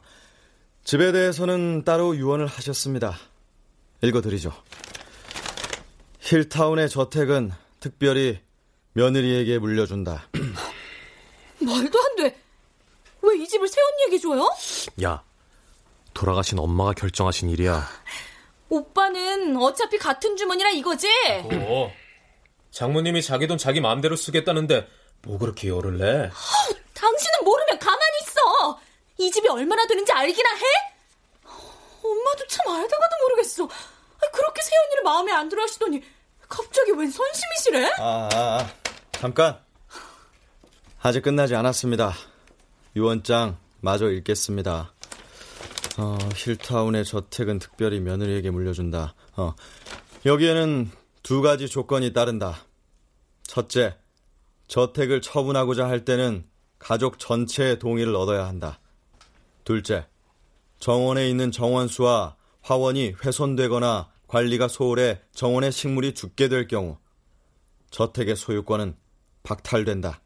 집에 0.83 1.11
대해서는 1.11 1.83
따로 1.85 2.15
유언을 2.15 2.45
하셨습니다. 2.45 3.15
읽어드리죠. 4.01 4.51
힐타운의 6.21 6.89
저택은 6.89 7.51
특별히 7.79 8.39
며느리에게 8.93 9.59
물려준다. 9.59 10.27
말도 11.59 11.99
안 11.99 12.15
돼. 12.15 12.37
왜 13.21 13.35
이 13.37 13.47
집을 13.47 13.67
새언니에게 13.67 14.19
줘요? 14.19 14.49
야, 15.03 15.23
돌아가신 16.13 16.57
엄마가 16.59 16.93
결정하신 16.93 17.49
일이야. 17.49 17.87
오빠는 18.69 19.55
어차피 19.57 19.97
같은 19.97 20.35
주머니라 20.37 20.69
이거지? 20.71 21.07
어. 21.43 21.93
장모님이 22.71 23.21
자기 23.21 23.47
돈 23.47 23.57
자기 23.57 23.79
마음대로 23.81 24.15
쓰겠다는데 24.15 24.87
뭐 25.23 25.37
그렇게 25.37 25.67
열을 25.67 25.97
내? 25.99 26.05
허, 26.27 26.73
당신은 26.93 27.43
모르면 27.43 27.77
가만히 27.79 28.17
있어. 28.23 28.79
이 29.17 29.29
집이 29.29 29.47
얼마나 29.49 29.85
되는지 29.85 30.11
알기나 30.11 30.49
해? 30.55 30.63
엄마도 32.03 32.47
참 32.47 32.67
알다가도 32.73 33.15
모르겠어. 33.23 33.69
그렇게 34.31 34.61
새언니를 34.61 35.03
마음에 35.03 35.31
안 35.31 35.49
들어 35.49 35.63
하시더니 35.63 36.01
갑자기 36.47 36.91
웬 36.91 37.09
선심이시래? 37.09 37.91
아, 37.99 38.29
아, 38.31 38.35
아, 38.35 38.69
잠깐. 39.13 39.59
아직 41.01 41.21
끝나지 41.21 41.55
않았습니다. 41.55 42.13
유언장 42.95 43.57
마저 43.79 44.09
읽겠습니다. 44.11 44.93
어, 45.97 46.17
힐타운의 46.35 47.05
저택은 47.05 47.59
특별히 47.59 47.99
며느리에게 47.99 48.51
물려준다. 48.51 49.15
어, 49.35 49.53
여기에는 50.25 50.91
두 51.23 51.41
가지 51.41 51.67
조건이 51.67 52.13
따른다. 52.13 52.57
첫째, 53.43 53.97
저택을 54.67 55.21
처분하고자 55.21 55.87
할 55.87 56.05
때는 56.05 56.45
가족 56.79 57.19
전체의 57.19 57.79
동의를 57.79 58.15
얻어야 58.15 58.47
한다. 58.47 58.79
둘째, 59.63 60.07
정원에 60.79 61.29
있는 61.29 61.51
정원수와 61.51 62.35
화원이 62.61 63.15
훼손되거나 63.23 64.09
관리가 64.31 64.69
소홀해 64.69 65.19
정원의 65.33 65.73
식물이 65.73 66.13
죽게 66.13 66.47
될 66.47 66.65
경우 66.69 66.97
저택의 67.89 68.37
소유권은 68.37 68.95
박탈된다. 69.43 70.21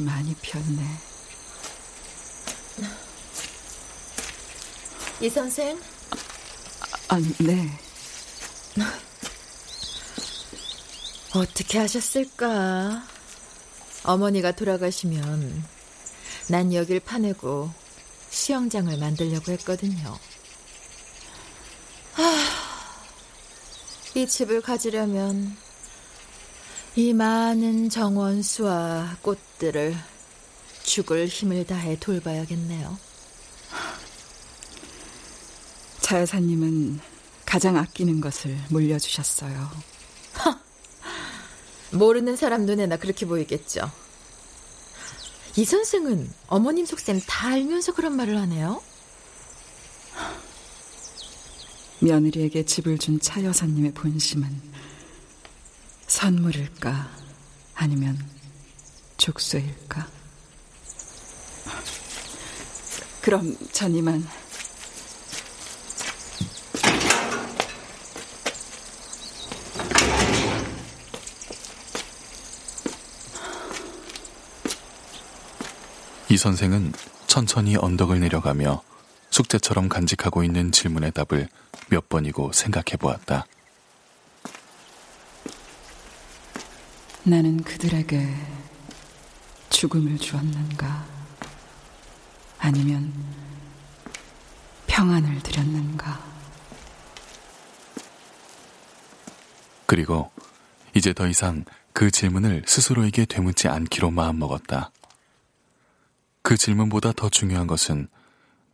꽃이 0.00 0.06
많이 0.06 0.34
피었네. 0.34 0.82
이 5.20 5.28
선생? 5.28 5.78
아, 7.08 7.18
네. 7.38 7.78
어떻게 11.34 11.78
하셨을까? 11.78 13.04
어머니가 14.02 14.52
돌아가시면 14.52 15.64
난 16.48 16.72
여길 16.72 17.00
파내고 17.00 17.70
수영장을 18.30 18.96
만들려고 18.96 19.52
했거든요. 19.52 20.18
하, 22.14 22.22
이 24.14 24.26
집을 24.26 24.62
가지려면 24.62 25.56
이 26.96 27.12
많은 27.12 27.88
정원수와 27.88 29.18
꽃들을 29.22 29.96
죽을 30.82 31.26
힘을 31.26 31.64
다해 31.66 31.98
돌봐야겠네요. 32.00 32.98
차 36.00 36.20
여사님은 36.20 36.98
가장 37.46 37.76
아끼는 37.76 38.20
것을 38.20 38.56
물려주셨어요. 38.70 39.70
모르는 41.92 42.36
사람 42.36 42.66
눈에나 42.66 42.96
그렇게 42.96 43.26
보이겠죠. 43.26 43.90
이 45.56 45.64
선생은 45.64 46.30
어머님 46.48 46.86
속셈 46.86 47.20
다 47.26 47.48
알면서 47.50 47.94
그런 47.94 48.16
말을 48.16 48.36
하네요. 48.38 48.82
며느리에게 52.00 52.64
집을 52.64 52.98
준 52.98 53.20
차 53.20 53.42
여사님의 53.44 53.92
본심은 53.92 54.70
선물일까 56.10 57.08
아니면 57.76 58.18
족쇄일까? 59.16 60.08
그럼 63.22 63.56
전 63.70 63.94
이만 63.94 64.26
이 76.28 76.36
선생은 76.36 76.92
천천히 77.28 77.76
언덕을 77.76 78.18
내려가며 78.18 78.82
숙제처럼 79.30 79.88
간직하고 79.88 80.42
있는 80.42 80.72
질문의 80.72 81.12
답을 81.12 81.48
몇 81.88 82.08
번이고 82.08 82.50
생각해 82.52 82.96
보았다. 82.98 83.46
나는 87.24 87.62
그들에게 87.62 88.34
죽음을 89.68 90.16
주었는가? 90.18 91.06
아니면 92.58 93.12
평안을 94.86 95.42
드렸는가? 95.42 96.18
그리고 99.86 100.30
이제 100.94 101.12
더 101.12 101.26
이상 101.26 101.64
그 101.92 102.10
질문을 102.10 102.64
스스로에게 102.66 103.26
되묻지 103.26 103.68
않기로 103.68 104.10
마음먹었다. 104.10 104.90
그 106.42 106.56
질문보다 106.56 107.12
더 107.12 107.28
중요한 107.28 107.66
것은 107.66 108.08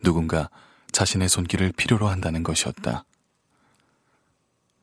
누군가 0.03 0.51
자신의 0.93 1.29
손길을 1.29 1.73
필요로 1.73 2.07
한다는 2.09 2.45
것이었다. 2.45 3.05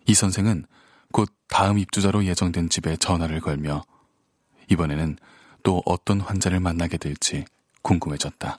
이 0.05 0.14
선생은 0.14 0.66
곧 1.14 1.30
다음 1.47 1.78
입주자로 1.78 2.26
예정된 2.26 2.70
집에 2.70 2.97
전화를 2.97 3.39
걸며 3.39 3.84
이번에는 4.70 5.18
또 5.61 5.84
어떤 5.86 6.20
환자를 6.20 6.59
만나게 6.59 6.97
될지 6.97 7.45
궁금해졌다. 7.84 8.57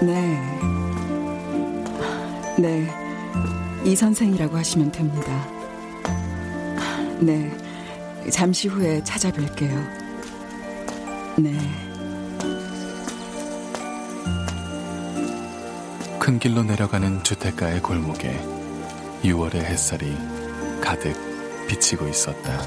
네. 0.00 0.40
네. 2.58 2.88
이 3.84 3.96
선생이라고 3.96 4.56
하시면 4.56 4.92
됩니다. 4.92 5.48
네. 7.20 7.50
잠시 8.30 8.68
후에 8.68 9.02
찾아뵐게요. 9.02 10.02
네. 11.38 11.91
큰 16.22 16.38
길로 16.38 16.62
내려가는 16.62 17.24
주택가의 17.24 17.82
골목에 17.82 18.40
6월의 19.24 19.56
햇살이 19.56 20.16
가득 20.80 21.16
비치고 21.66 22.06
있었다. 22.06 22.60